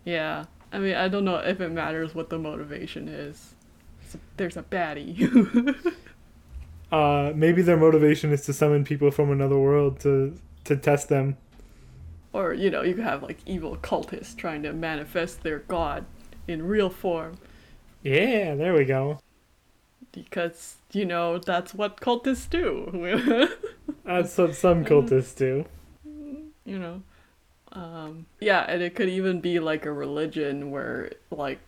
Yeah. 0.06 0.46
I 0.72 0.80
mean, 0.80 0.96
I 0.96 1.08
don't 1.08 1.26
know 1.26 1.38
if 1.38 1.62
it 1.62 1.70
matters 1.70 2.14
what 2.14 2.30
the 2.30 2.38
motivation 2.38 3.08
is. 3.08 3.56
There's 4.38 4.58
a 4.58 4.64
baddie. 4.64 5.76
Uh 6.90 7.34
maybe 7.36 7.62
their 7.62 7.76
motivation 7.76 8.32
is 8.32 8.46
to 8.46 8.54
summon 8.54 8.86
people 8.86 9.12
from 9.12 9.30
another 9.30 9.58
world 9.58 10.00
to 10.00 10.34
to 10.68 10.78
test 10.78 11.10
them. 11.10 11.38
or, 12.34 12.54
you 12.54 12.70
know, 12.70 12.82
you 12.84 12.94
could 12.96 13.04
have 13.04 13.24
like 13.24 13.40
evil 13.46 13.78
cultists 13.78 14.36
trying 14.36 14.64
to 14.64 14.74
manifest 14.74 15.44
their 15.44 15.60
god 15.60 16.06
in 16.48 16.64
real 16.68 16.90
form. 16.90 17.40
Yeah, 18.04 18.56
there 18.56 18.74
we 18.74 18.86
go. 18.86 19.20
Because, 20.12 20.78
you 20.92 21.06
know, 21.06 21.38
that's 21.38 21.74
what 21.74 22.00
cultists 22.02 22.50
do. 22.50 23.50
That's 24.06 24.38
what 24.38 24.56
some 24.56 24.86
cultists 24.86 25.36
do. 25.38 25.66
you 26.66 26.78
know 26.80 27.04
um 27.74 28.26
yeah 28.40 28.66
and 28.70 28.82
it 28.82 28.96
could 28.96 29.10
even 29.10 29.42
be 29.42 29.60
like 29.60 29.86
a 29.86 29.92
religion 29.94 30.72
where 30.72 31.12
like 31.32 31.60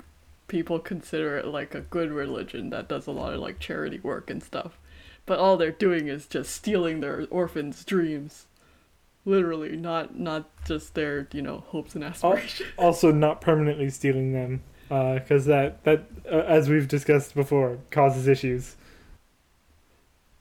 people 0.47 0.79
consider 0.79 1.37
it 1.37 1.47
like 1.47 1.75
a 1.75 1.81
good 1.81 2.11
religion 2.11 2.69
that 2.71 2.87
does 2.89 3.07
a 3.07 3.11
lot 3.11 3.33
of 3.33 3.39
like 3.41 3.59
charity 3.59 3.99
work 4.01 4.29
and 4.29 4.43
stuff 4.43 4.79
but 5.25 5.39
all 5.39 5.57
they're 5.57 5.71
doing 5.71 6.07
is 6.07 6.27
just 6.27 6.51
stealing 6.55 7.01
their 7.01 7.27
orphans 7.31 7.85
dreams 7.85 8.47
literally 9.25 9.75
not 9.75 10.17
not 10.17 10.49
just 10.65 10.93
their 10.95 11.27
you 11.33 11.41
know 11.41 11.63
hopes 11.67 11.95
and 11.95 12.03
aspirations. 12.03 12.69
also 12.77 13.11
not 13.11 13.41
permanently 13.41 13.89
stealing 13.89 14.33
them 14.33 14.61
because 14.87 15.45
that 15.45 15.83
that 15.83 16.05
uh, 16.25 16.39
as 16.39 16.69
we've 16.69 16.87
discussed 16.87 17.35
before 17.35 17.77
causes 17.91 18.27
issues. 18.27 18.75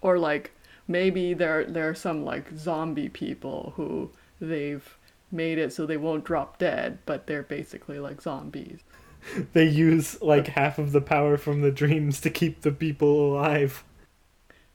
Or 0.00 0.18
like 0.18 0.52
maybe 0.86 1.34
there 1.34 1.64
there 1.64 1.88
are 1.88 1.94
some 1.94 2.24
like 2.24 2.56
zombie 2.56 3.08
people 3.08 3.74
who 3.76 4.10
they've 4.40 4.96
made 5.30 5.58
it 5.58 5.72
so 5.72 5.84
they 5.84 5.98
won't 5.98 6.24
drop 6.24 6.56
dead 6.56 6.98
but 7.04 7.26
they're 7.26 7.42
basically 7.42 7.98
like 7.98 8.22
zombies. 8.22 8.80
They 9.52 9.64
use 9.64 10.22
like 10.22 10.46
half 10.46 10.78
of 10.78 10.92
the 10.92 11.00
power 11.00 11.36
from 11.36 11.60
the 11.60 11.72
dreams 11.72 12.20
to 12.20 12.30
keep 12.30 12.62
the 12.62 12.70
people 12.70 13.34
alive 13.34 13.82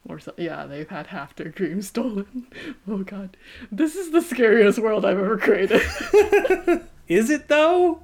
Or 0.05 0.19
so, 0.19 0.33
yeah, 0.37 0.65
they've 0.65 0.89
had 0.89 1.07
half 1.07 1.35
their 1.35 1.49
dreams 1.49 1.87
stolen. 1.89 2.47
Oh 2.87 2.99
god, 3.03 3.37
this 3.71 3.95
is 3.95 4.11
the 4.11 4.21
scariest 4.21 4.79
world 4.79 5.05
I've 5.05 5.17
ever 5.19 5.37
created. 5.37 5.81
is 7.07 7.29
it 7.29 7.47
though 7.47 8.01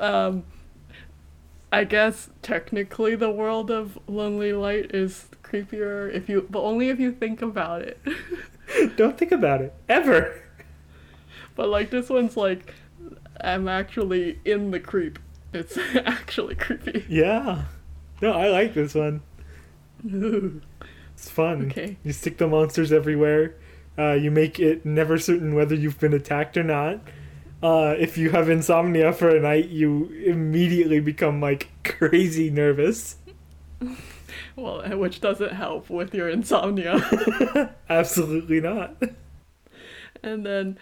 um, 0.00 0.44
I 1.72 1.84
guess 1.84 2.30
technically 2.42 3.14
the 3.16 3.30
world 3.30 3.70
of 3.70 3.98
Lonely 4.06 4.52
Light 4.52 4.94
is 4.94 5.26
creepier 5.42 6.12
if 6.12 6.28
you, 6.28 6.46
but 6.50 6.62
only 6.62 6.88
if 6.88 6.98
you 7.00 7.12
think 7.12 7.42
about 7.42 7.82
it. 7.82 8.00
don't 8.96 9.16
think 9.16 9.32
about 9.32 9.60
it 9.60 9.72
ever 9.88 10.42
But 11.54 11.68
like 11.68 11.90
this 11.90 12.08
one's 12.10 12.36
like, 12.36 12.74
I'm 13.40 13.68
actually 13.68 14.40
in 14.44 14.70
the 14.72 14.80
creep. 14.80 15.18
It's 15.52 15.78
actually 15.94 16.54
creepy. 16.56 17.04
yeah 17.08 17.64
no 18.20 18.32
i 18.32 18.48
like 18.48 18.74
this 18.74 18.94
one 18.94 19.22
it's 21.14 21.30
fun. 21.30 21.66
Okay. 21.66 21.96
you 22.02 22.12
stick 22.12 22.38
the 22.38 22.46
monsters 22.46 22.92
everywhere. 22.92 23.54
Uh, 23.98 24.12
you 24.12 24.30
make 24.30 24.60
it 24.60 24.84
never 24.84 25.18
certain 25.18 25.54
whether 25.54 25.74
you've 25.74 25.98
been 25.98 26.14
attacked 26.14 26.56
or 26.56 26.62
not. 26.62 27.00
Uh, 27.62 27.94
if 27.98 28.18
you 28.18 28.30
have 28.30 28.50
insomnia 28.50 29.12
for 29.12 29.34
a 29.34 29.40
night 29.40 29.68
you 29.70 30.06
immediately 30.26 31.00
become 31.00 31.40
like 31.40 31.70
crazy 31.84 32.50
nervous. 32.50 33.16
Well, 34.54 34.88
which 34.96 35.20
doesn't 35.20 35.52
help 35.52 35.90
with 35.90 36.14
your 36.14 36.30
insomnia. 36.30 37.74
absolutely 37.90 38.60
not. 38.60 39.02
And 40.22 40.46
then, 40.46 40.78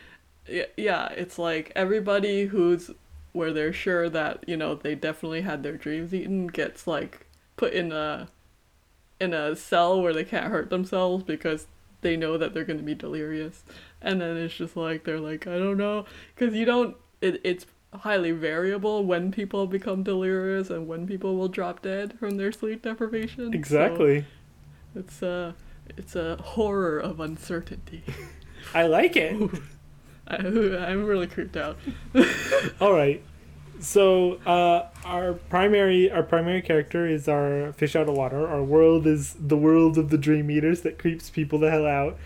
yeah, 0.77 1.09
it's 1.09 1.39
like 1.39 1.73
everybody 1.75 2.47
who's 2.47 2.91
where 3.33 3.53
they're 3.53 3.73
sure 3.73 4.09
that 4.09 4.45
you 4.49 4.57
know 4.57 4.77
they 4.77 4.95
definitely 4.95 5.41
had 5.43 5.63
their 5.63 5.77
dreams 5.77 6.15
eaten 6.15 6.47
gets 6.47 6.87
like 6.87 7.27
put 7.57 7.73
in 7.73 7.91
a 7.93 8.29
in 9.21 9.33
a 9.33 9.57
cell 9.57 10.01
where 10.01 10.13
they 10.13 10.25
can't 10.25 10.51
hurt 10.51 10.71
themselves 10.71 11.25
because 11.25 11.67
they 12.01 12.17
know 12.17 12.37
that 12.37 12.53
they're 12.53 12.65
going 12.65 12.79
to 12.79 12.85
be 12.85 12.95
delirious. 12.95 13.65
And 14.03 14.21
then 14.21 14.37
it's 14.37 14.55
just 14.55 14.77
like 14.77 15.05
they're 15.05 15.21
like 15.21 15.47
I 15.47 15.59
don't 15.59 15.79
know 15.79 16.07
because 16.35 16.55
you 16.55 16.65
don't. 16.65 16.97
It, 17.21 17.41
it's 17.43 17.67
highly 17.95 18.33
variable 18.33 19.05
when 19.05 19.31
people 19.31 19.67
become 19.67 20.03
delirious 20.03 20.69
and 20.69 20.89
when 20.89 21.07
people 21.07 21.37
will 21.37 21.49
drop 21.49 21.81
dead 21.81 22.19
from 22.19 22.37
their 22.37 22.53
sleep 22.53 22.83
deprivation. 22.83 23.53
So 23.53 23.57
exactly 23.57 24.25
it's 24.95 25.23
a 25.23 25.55
it's 25.97 26.17
a 26.17 26.37
horror 26.37 26.99
of 26.99 27.21
uncertainty. 27.21 28.03
i 28.75 28.87
like 28.87 29.17
it 29.17 29.37
I, 30.27 30.37
I'm 30.37 31.05
really 31.05 31.27
creeped 31.27 31.57
out. 31.57 31.77
All 32.81 32.95
right. 32.95 33.23
So 33.85 34.35
uh, 34.47 34.89
our 35.05 35.35
primary 35.35 36.11
our 36.11 36.23
primary 36.23 36.63
character 36.63 37.07
is 37.07 37.29
our 37.29 37.73
fish 37.75 37.95
out 37.95 38.09
of 38.09 38.17
water. 38.17 38.49
Our 38.49 38.63
world 38.63 39.07
is 39.07 39.37
the 39.39 39.59
world 39.59 39.99
of 39.99 40.09
the 40.09 40.17
dream 40.17 40.51
eaters 40.51 40.81
that 40.83 40.99
creeps 40.99 41.29
people 41.29 41.59
the 41.59 41.71
hell 41.71 41.87
out. 41.87 42.17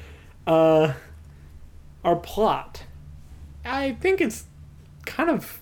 Uh, 0.47 0.95
our 2.05 2.17
plot, 2.17 2.85
I 3.65 3.93
think 4.01 4.21
it's 4.21 4.45
kind 5.05 5.29
of 5.29 5.61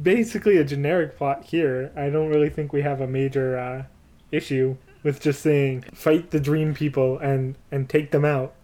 basically 0.00 0.56
a 0.56 0.64
generic 0.64 1.16
plot 1.16 1.44
here. 1.44 1.92
I 1.96 2.10
don't 2.10 2.28
really 2.28 2.50
think 2.50 2.72
we 2.72 2.82
have 2.82 3.00
a 3.00 3.06
major 3.06 3.56
uh, 3.56 3.84
issue 4.32 4.76
with 5.04 5.20
just 5.20 5.40
saying 5.40 5.82
fight 5.94 6.30
the 6.30 6.40
dream 6.40 6.74
people 6.74 7.16
and 7.18 7.54
and 7.70 7.88
take 7.88 8.10
them 8.10 8.24
out. 8.24 8.54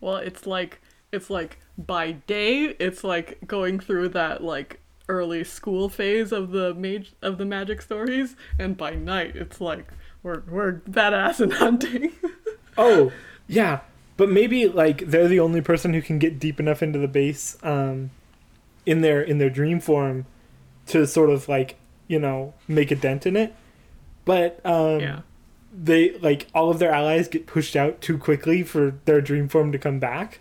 Well, 0.00 0.16
it's 0.16 0.46
like 0.46 0.82
it's 1.12 1.30
like 1.30 1.58
by 1.78 2.12
day, 2.12 2.76
it's 2.78 3.02
like 3.02 3.38
going 3.46 3.80
through 3.80 4.10
that 4.10 4.44
like 4.44 4.80
early 5.10 5.44
school 5.44 5.88
phase 5.88 6.30
of 6.32 6.52
the 6.52 6.72
mage 6.72 7.12
of 7.20 7.36
the 7.36 7.44
magic 7.44 7.82
stories, 7.82 8.36
and 8.58 8.76
by 8.76 8.94
night, 8.94 9.34
it's 9.34 9.60
like 9.60 9.92
we're 10.22 10.42
we're 10.48 10.74
badass 10.88 11.40
and 11.40 11.52
hunting. 11.64 12.12
Oh, 12.78 13.12
yeah. 13.48 13.80
But 14.16 14.30
maybe 14.30 14.68
like 14.68 15.06
they're 15.06 15.28
the 15.28 15.40
only 15.40 15.60
person 15.60 15.94
who 15.94 16.02
can 16.02 16.18
get 16.18 16.38
deep 16.38 16.60
enough 16.60 16.82
into 16.82 16.98
the 16.98 17.08
base 17.08 17.56
um 17.62 18.10
in 18.86 19.00
their 19.00 19.22
in 19.22 19.38
their 19.38 19.50
dream 19.50 19.80
form 19.80 20.26
to 20.86 21.06
sort 21.06 21.30
of 21.30 21.48
like, 21.48 21.76
you 22.06 22.18
know, 22.18 22.54
make 22.68 22.90
a 22.90 22.96
dent 22.96 23.26
in 23.26 23.36
it. 23.36 23.54
But 24.24 24.60
um 24.64 25.00
yeah. 25.00 25.20
they 25.72 26.18
like 26.18 26.46
all 26.54 26.70
of 26.70 26.78
their 26.78 26.92
allies 26.92 27.28
get 27.28 27.46
pushed 27.46 27.76
out 27.76 28.00
too 28.00 28.18
quickly 28.18 28.62
for 28.62 28.98
their 29.06 29.20
dream 29.20 29.48
form 29.48 29.72
to 29.72 29.78
come 29.78 29.98
back. 29.98 30.40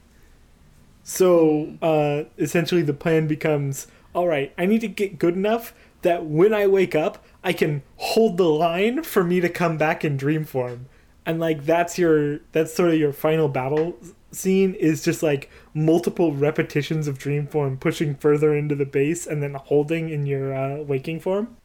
So 1.10 1.73
uh, 1.82 2.25
essentially, 2.38 2.84
the 2.84 2.93
plan 2.93 3.25
becomes: 3.25 3.88
all 4.19 4.27
right, 4.27 4.53
I 4.58 4.65
need 4.65 4.82
to 4.82 4.89
get 4.89 5.17
good 5.17 5.36
enough 5.36 5.73
that 6.01 6.25
when 6.25 6.53
I 6.53 6.67
wake 6.67 6.93
up, 6.93 7.23
I 7.41 7.53
can 7.53 7.84
hold 7.95 8.36
the 8.36 8.49
line 8.49 9.01
for 9.03 9.23
me 9.23 9.39
to 9.39 9.47
come 9.47 9.77
back 9.77 10.03
in 10.03 10.17
dream 10.17 10.43
form, 10.43 10.88
and 11.25 11.39
like 11.39 11.63
that's 11.63 11.97
your 11.97 12.39
that's 12.51 12.73
sort 12.73 12.89
of 12.89 12.99
your 12.99 13.13
final 13.13 13.47
battle 13.47 13.97
scene 14.34 14.73
is 14.73 15.05
just 15.05 15.23
like 15.23 15.49
multiple 15.73 16.34
repetitions 16.34 17.08
of 17.08 17.17
dream 17.17 17.47
form 17.47 17.77
pushing 17.77 18.13
further 18.13 18.53
into 18.53 18.75
the 18.75 18.86
base 18.86 19.25
and 19.25 19.41
then 19.41 19.53
holding 19.53 20.10
in 20.10 20.25
your 20.25 20.53
uh, 20.53 20.84
waking 20.84 21.21
form. 21.21 21.55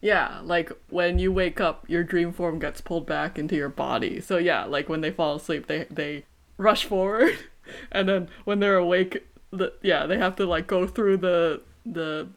Yeah, 0.00 0.40
like 0.42 0.72
when 0.88 1.18
you 1.18 1.30
wake 1.30 1.60
up, 1.60 1.84
your 1.86 2.02
dream 2.02 2.32
form 2.32 2.58
gets 2.58 2.80
pulled 2.80 3.04
back 3.04 3.38
into 3.38 3.56
your 3.56 3.68
body. 3.68 4.22
So 4.22 4.38
yeah, 4.38 4.64
like 4.64 4.88
when 4.88 5.02
they 5.02 5.10
fall 5.10 5.36
asleep, 5.36 5.66
they 5.66 5.84
they 5.90 6.24
rush 6.56 6.86
forward, 6.86 7.36
and 7.92 8.08
then 8.08 8.30
when 8.46 8.60
they're 8.60 8.78
awake, 8.78 9.26
the 9.50 9.72
yeah 9.82 10.06
they 10.06 10.18
have 10.18 10.36
to 10.36 10.46
like 10.46 10.66
go 10.66 10.86
through 10.86 11.18
the 11.18 11.62
the 11.86 12.28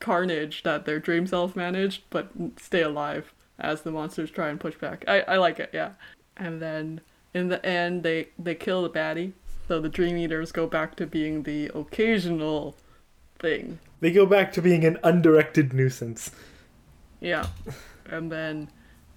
carnage 0.00 0.62
that 0.62 0.84
their 0.84 0.98
dream 0.98 1.26
self 1.26 1.56
managed, 1.56 2.02
but 2.10 2.30
stay 2.58 2.82
alive 2.82 3.32
as 3.58 3.82
the 3.82 3.90
monsters 3.90 4.30
try 4.30 4.48
and 4.48 4.60
push 4.60 4.76
back. 4.76 5.04
I 5.08 5.20
I 5.22 5.36
like 5.36 5.58
it, 5.58 5.70
yeah. 5.72 5.92
And 6.36 6.60
then 6.60 7.00
in 7.34 7.48
the 7.48 7.64
end, 7.64 8.02
they 8.02 8.28
they 8.38 8.54
kill 8.54 8.82
the 8.82 8.90
baddie, 8.90 9.32
so 9.68 9.80
the 9.80 9.88
Dream 9.88 10.16
Eaters 10.16 10.52
go 10.52 10.66
back 10.66 10.96
to 10.96 11.06
being 11.06 11.42
the 11.42 11.70
occasional 11.74 12.76
thing. 13.38 13.78
They 14.00 14.12
go 14.12 14.26
back 14.26 14.52
to 14.52 14.62
being 14.62 14.84
an 14.84 14.98
undirected 15.02 15.72
nuisance. 15.72 16.30
Yeah, 17.20 17.46
and 18.04 18.30
then 18.30 18.68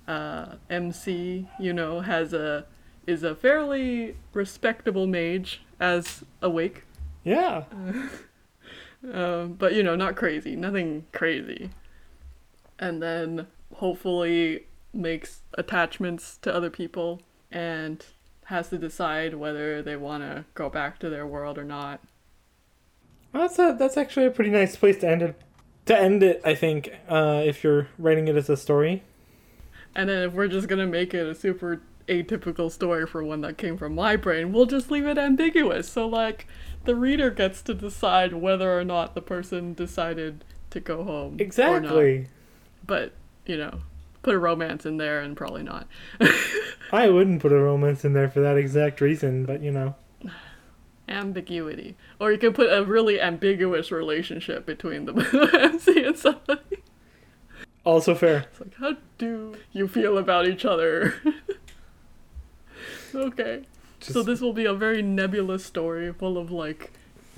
uh, 0.08 0.56
MC, 0.70 1.48
you 1.60 1.74
know, 1.74 2.02
has 2.02 2.34
a 2.34 2.66
is 3.06 3.24
a 3.24 3.36
fairly 3.36 4.16
respectable 4.34 5.08
mage 5.08 5.62
as 5.80 6.24
awake, 6.42 6.84
Yeah. 7.30 7.64
um, 9.14 9.54
but 9.54 9.76
you 9.76 9.84
know, 9.84 9.96
not 9.96 10.16
crazy, 10.16 10.56
nothing 10.56 11.06
crazy. 11.12 11.70
And 12.80 13.04
then 13.04 13.46
hopefully 13.76 14.66
makes 14.94 15.42
attachments 15.54 16.38
to 16.38 16.54
other 16.54 16.72
people 16.72 17.22
and 17.52 18.04
has 18.46 18.70
to 18.70 18.80
decide 18.80 19.36
whether 19.36 19.84
they 19.84 19.96
want 19.96 20.24
to 20.24 20.46
go 20.56 20.70
back 20.70 20.98
to 21.00 21.10
their 21.10 21.28
world 21.28 21.60
or 21.60 21.64
not. 21.64 22.02
Well, 23.32 23.44
that's 23.44 23.60
a, 23.60 23.76
that's 23.78 23.96
actually 23.96 24.26
a 24.26 24.32
pretty 24.32 24.50
nice 24.50 24.76
place 24.76 24.98
to 25.00 25.08
end 25.08 25.22
it. 25.22 25.40
To 25.86 26.00
end 26.00 26.24
it, 26.24 26.42
I 26.44 26.56
think, 26.56 26.90
uh, 27.08 27.44
if 27.46 27.64
you're 27.64 27.90
writing 28.00 28.28
it 28.28 28.36
as 28.36 28.50
a 28.50 28.58
story. 28.58 29.04
And 29.96 30.10
then 30.10 30.30
if 30.30 30.34
we're 30.34 30.48
just 30.48 30.68
gonna 30.68 30.88
make 30.88 31.14
it 31.14 31.28
a 31.28 31.36
super 31.36 31.82
atypical 32.10 32.72
story 32.72 33.06
for 33.06 33.24
one 33.24 33.42
that 33.42 33.58
came 33.58 33.78
from 33.78 33.96
my 33.96 34.16
brain, 34.16 34.52
we'll 34.52 34.66
just 34.66 34.92
leave 34.92 35.06
it 35.06 35.18
ambiguous. 35.18 35.88
So 35.88 36.08
like 36.08 36.48
the 36.90 36.96
reader 36.96 37.30
gets 37.30 37.62
to 37.62 37.76
decide 37.76 38.34
whether 38.34 38.80
or 38.80 38.84
not 38.84 39.14
the 39.14 39.22
person 39.22 39.76
decided 39.76 40.44
to 40.72 40.80
go 40.80 41.04
home. 41.04 41.36
Exactly. 41.38 42.26
But, 42.84 43.14
you 43.46 43.58
know, 43.58 43.82
put 44.24 44.34
a 44.34 44.40
romance 44.40 44.88
in 44.88 44.98
there 44.98 45.22
and 45.22 45.38
probably 45.38 45.62
not. 45.62 45.88
I 46.92 47.10
wouldn't 47.10 47.44
put 47.44 47.52
a 47.52 47.60
romance 47.60 48.04
in 48.04 48.14
there 48.14 48.28
for 48.28 48.40
that 48.40 48.58
exact 48.58 49.02
reason, 49.02 49.46
but 49.46 49.62
you 49.62 49.70
know. 49.70 49.94
Ambiguity. 51.08 51.96
Or 52.20 52.32
you 52.32 52.40
could 52.40 52.56
put 52.56 52.74
a 52.74 52.84
really 52.84 53.22
ambiguous 53.22 53.92
relationship 53.92 54.66
between 54.66 55.06
the 55.06 55.14
MC 55.54 56.06
and 56.06 56.18
somebody. 56.18 56.82
Also 57.86 58.16
fair. 58.16 58.48
It's 58.50 58.62
like, 58.62 58.74
how 58.78 58.98
do 59.20 59.56
you 59.74 59.88
feel 59.88 60.18
about 60.18 60.48
each 60.48 60.66
other? 60.66 61.14
okay. 63.14 63.66
Just, 64.00 64.14
So 64.14 64.24
this 64.24 64.42
will 64.42 64.54
be 64.54 64.66
a 64.66 64.74
very 64.74 65.02
nebulous 65.02 65.66
story 65.66 66.12
full 66.14 66.38
of 66.38 66.52
like 66.52 66.92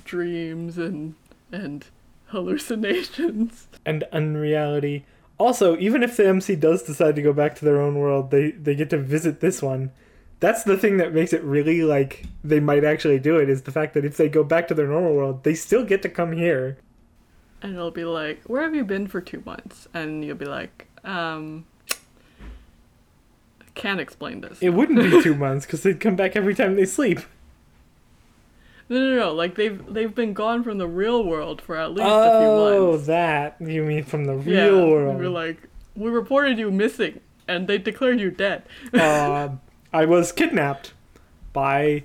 dreams 0.04 0.78
and 0.78 1.14
and 1.50 1.84
hallucinations. 2.26 3.68
and 3.84 4.04
unreality. 4.12 5.04
Also, 5.38 5.76
even 5.78 6.02
if 6.02 6.16
the 6.16 6.26
MC 6.28 6.54
does 6.56 6.82
decide 6.82 7.16
to 7.16 7.22
go 7.22 7.32
back 7.32 7.54
to 7.56 7.64
their 7.64 7.80
own 7.80 7.96
world, 7.96 8.30
they 8.30 8.50
they 8.52 8.74
get 8.74 8.90
to 8.90 8.98
visit 8.98 9.40
this 9.40 9.62
one. 9.62 9.90
That's 10.40 10.64
the 10.64 10.76
thing 10.76 10.96
that 10.96 11.14
makes 11.14 11.32
it 11.32 11.42
really 11.44 11.82
like 11.82 12.24
they 12.42 12.58
might 12.60 12.84
actually 12.84 13.18
do 13.20 13.38
it 13.38 13.48
is 13.48 13.62
the 13.62 13.70
fact 13.72 13.94
that 13.94 14.04
if 14.04 14.16
they 14.16 14.28
go 14.28 14.42
back 14.44 14.66
to 14.68 14.74
their 14.74 14.88
normal 14.88 15.14
world, 15.14 15.44
they 15.44 15.54
still 15.54 15.84
get 15.84 16.02
to 16.02 16.08
come 16.08 16.32
here. 16.32 16.78
And 17.60 17.74
it'll 17.74 17.92
be 17.92 18.04
like, 18.04 18.42
Where 18.46 18.62
have 18.62 18.74
you 18.74 18.84
been 18.84 19.06
for 19.06 19.20
two 19.20 19.42
months? 19.46 19.86
And 19.94 20.24
you'll 20.24 20.36
be 20.36 20.46
like, 20.46 20.88
um 21.04 21.64
Can't 23.74 24.00
explain 24.00 24.40
this. 24.42 24.58
It 24.60 24.70
wouldn't 24.70 24.98
be 25.00 25.22
two 25.22 25.34
months 25.34 25.66
because 25.66 25.82
they'd 25.82 26.00
come 26.00 26.16
back 26.16 26.36
every 26.36 26.54
time 26.54 26.76
they 26.76 26.84
sleep. 26.84 27.20
No 28.88 28.98
no 28.98 29.16
no, 29.16 29.32
like 29.32 29.54
they've 29.54 29.80
they've 29.92 30.14
been 30.14 30.34
gone 30.34 30.62
from 30.62 30.76
the 30.78 30.86
real 30.88 31.24
world 31.24 31.62
for 31.62 31.76
at 31.76 31.92
least 31.92 32.02
a 32.02 32.10
Oh, 32.10 32.40
few 32.40 32.88
months. 32.90 33.04
Oh, 33.04 33.06
that 33.12 33.56
you 33.60 33.82
mean 33.84 34.04
from 34.04 34.24
the 34.26 34.36
yeah, 34.38 34.64
real 34.64 34.90
world? 34.90 35.18
We're 35.18 35.28
like 35.28 35.68
we 35.96 36.10
reported 36.10 36.58
you 36.58 36.70
missing 36.70 37.20
and 37.48 37.66
they 37.66 37.78
declared 37.78 38.20
you 38.20 38.30
dead. 38.30 38.64
uh, 38.92 39.50
I 39.92 40.04
was 40.04 40.32
kidnapped 40.32 40.92
by 41.52 42.04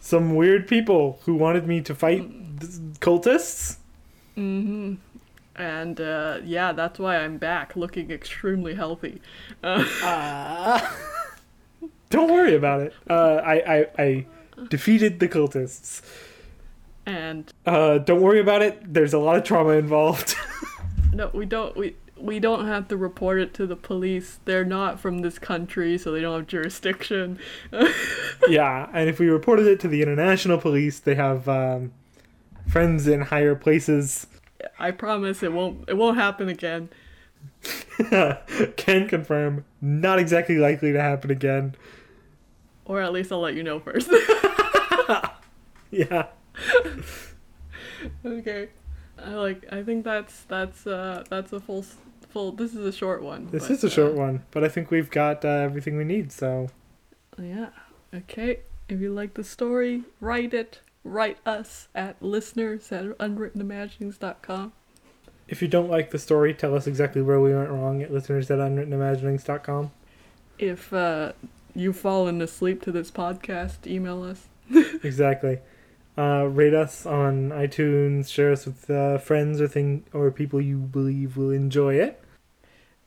some 0.00 0.34
weird 0.34 0.66
people 0.68 1.20
who 1.24 1.34
wanted 1.34 1.66
me 1.66 1.80
to 1.82 1.94
fight 1.94 2.22
th- 2.60 2.72
cultists. 3.00 3.76
Mm-hmm. 4.36 4.94
And 5.56 6.00
uh, 6.00 6.38
yeah, 6.44 6.72
that's 6.72 6.98
why 6.98 7.16
I'm 7.16 7.38
back, 7.38 7.76
looking 7.76 8.10
extremely 8.10 8.74
healthy. 8.74 9.20
Uh, 9.62 10.86
don't 12.10 12.30
worry 12.30 12.54
about 12.54 12.82
it. 12.82 12.94
Uh, 13.08 13.40
I, 13.42 13.54
I 13.78 13.86
I 13.98 14.26
defeated 14.68 15.18
the 15.18 15.28
cultists. 15.28 16.02
and 17.06 17.52
Uh, 17.64 17.98
don't 17.98 18.20
worry 18.20 18.40
about 18.40 18.62
it. 18.62 18.92
There's 18.92 19.14
a 19.14 19.18
lot 19.18 19.36
of 19.36 19.44
trauma 19.44 19.70
involved. 19.72 20.34
no, 21.12 21.30
we 21.32 21.46
don't. 21.46 21.74
We 21.76 21.96
we 22.18 22.38
don't 22.38 22.66
have 22.66 22.88
to 22.88 22.96
report 22.96 23.40
it 23.40 23.54
to 23.54 23.66
the 23.66 23.76
police. 23.76 24.38
They're 24.44 24.64
not 24.64 25.00
from 25.00 25.18
this 25.18 25.38
country, 25.38 25.98
so 25.98 26.12
they 26.12 26.20
don't 26.20 26.36
have 26.40 26.46
jurisdiction. 26.46 27.38
yeah, 28.48 28.88
and 28.92 29.08
if 29.08 29.18
we 29.18 29.28
reported 29.28 29.66
it 29.66 29.80
to 29.80 29.88
the 29.88 30.02
international 30.02 30.58
police, 30.58 30.98
they 31.00 31.14
have 31.14 31.48
um, 31.48 31.92
friends 32.66 33.06
in 33.06 33.22
higher 33.22 33.54
places. 33.54 34.26
I 34.78 34.90
promise 34.90 35.42
it 35.42 35.52
won't. 35.52 35.88
It 35.88 35.96
won't 35.96 36.16
happen 36.16 36.48
again. 36.48 36.88
Can 38.76 39.08
confirm. 39.08 39.64
Not 39.80 40.18
exactly 40.18 40.58
likely 40.58 40.92
to 40.92 41.00
happen 41.00 41.30
again. 41.30 41.74
Or 42.84 43.00
at 43.00 43.12
least 43.12 43.32
I'll 43.32 43.40
let 43.40 43.54
you 43.54 43.62
know 43.62 43.80
first. 43.80 44.10
Yeah. 45.90 46.26
okay. 48.26 48.68
I 49.18 49.30
like. 49.30 49.64
I 49.72 49.82
think 49.82 50.04
that's 50.04 50.42
that's 50.42 50.86
uh 50.86 51.24
that's 51.30 51.52
a 51.52 51.60
full 51.60 51.84
full. 52.28 52.52
This 52.52 52.74
is 52.74 52.84
a 52.84 52.92
short 52.92 53.22
one. 53.22 53.48
This 53.50 53.68
but, 53.68 53.72
is 53.72 53.84
a 53.84 53.90
short 53.90 54.12
uh, 54.12 54.20
one, 54.20 54.44
but 54.50 54.64
I 54.64 54.68
think 54.68 54.90
we've 54.90 55.10
got 55.10 55.44
uh, 55.44 55.48
everything 55.48 55.96
we 55.96 56.04
need. 56.04 56.32
So 56.32 56.68
Yeah. 57.38 57.70
Okay. 58.14 58.60
If 58.88 59.00
you 59.00 59.12
like 59.12 59.34
the 59.34 59.44
story, 59.44 60.04
write 60.20 60.54
it. 60.54 60.80
Write 61.06 61.38
us 61.46 61.86
at 61.94 62.20
listeners 62.20 62.90
at 62.90 63.04
unwrittenimaginings.com. 63.18 64.72
if 65.46 65.62
you 65.62 65.68
don't 65.68 65.88
like 65.88 66.10
the 66.10 66.18
story, 66.18 66.52
tell 66.52 66.74
us 66.74 66.88
exactly 66.88 67.22
where 67.22 67.40
we 67.40 67.54
went 67.54 67.70
wrong 67.70 68.02
at 68.02 68.12
listeners 68.12 68.50
at 68.50 68.58
unwrittenimaginings.com. 68.58 69.92
If 70.58 70.92
uh, 70.92 71.32
you've 71.76 71.96
fallen 71.96 72.42
asleep 72.42 72.82
to 72.82 72.90
this 72.90 73.12
podcast, 73.12 73.86
email 73.86 74.24
us. 74.24 74.48
exactly. 75.04 75.60
Uh, 76.18 76.48
rate 76.50 76.74
us 76.74 77.06
on 77.06 77.50
iTunes. 77.50 78.28
Share 78.28 78.50
us 78.50 78.66
with 78.66 78.90
uh, 78.90 79.18
friends 79.18 79.60
or 79.60 79.68
thing 79.68 80.04
or 80.12 80.32
people 80.32 80.60
you 80.60 80.78
believe 80.78 81.36
will 81.36 81.50
enjoy 81.50 81.94
it. 81.94 82.20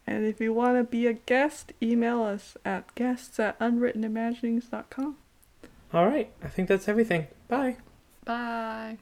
And 0.08 0.26
if 0.26 0.40
you 0.40 0.54
want 0.54 0.78
to 0.78 0.86
be 0.86 1.06
a 1.06 1.14
guest, 1.14 1.74
email 1.84 2.24
us 2.24 2.56
at 2.64 2.96
guests 2.96 3.40
at 3.42 3.60
unwrittenimaginings.com. 3.60 5.18
All 5.94 6.08
right. 6.08 6.32
I 6.42 6.48
think 6.48 6.70
that's 6.70 6.88
everything. 6.88 7.28
Bye. 7.50 7.76
Bye. 8.30 9.00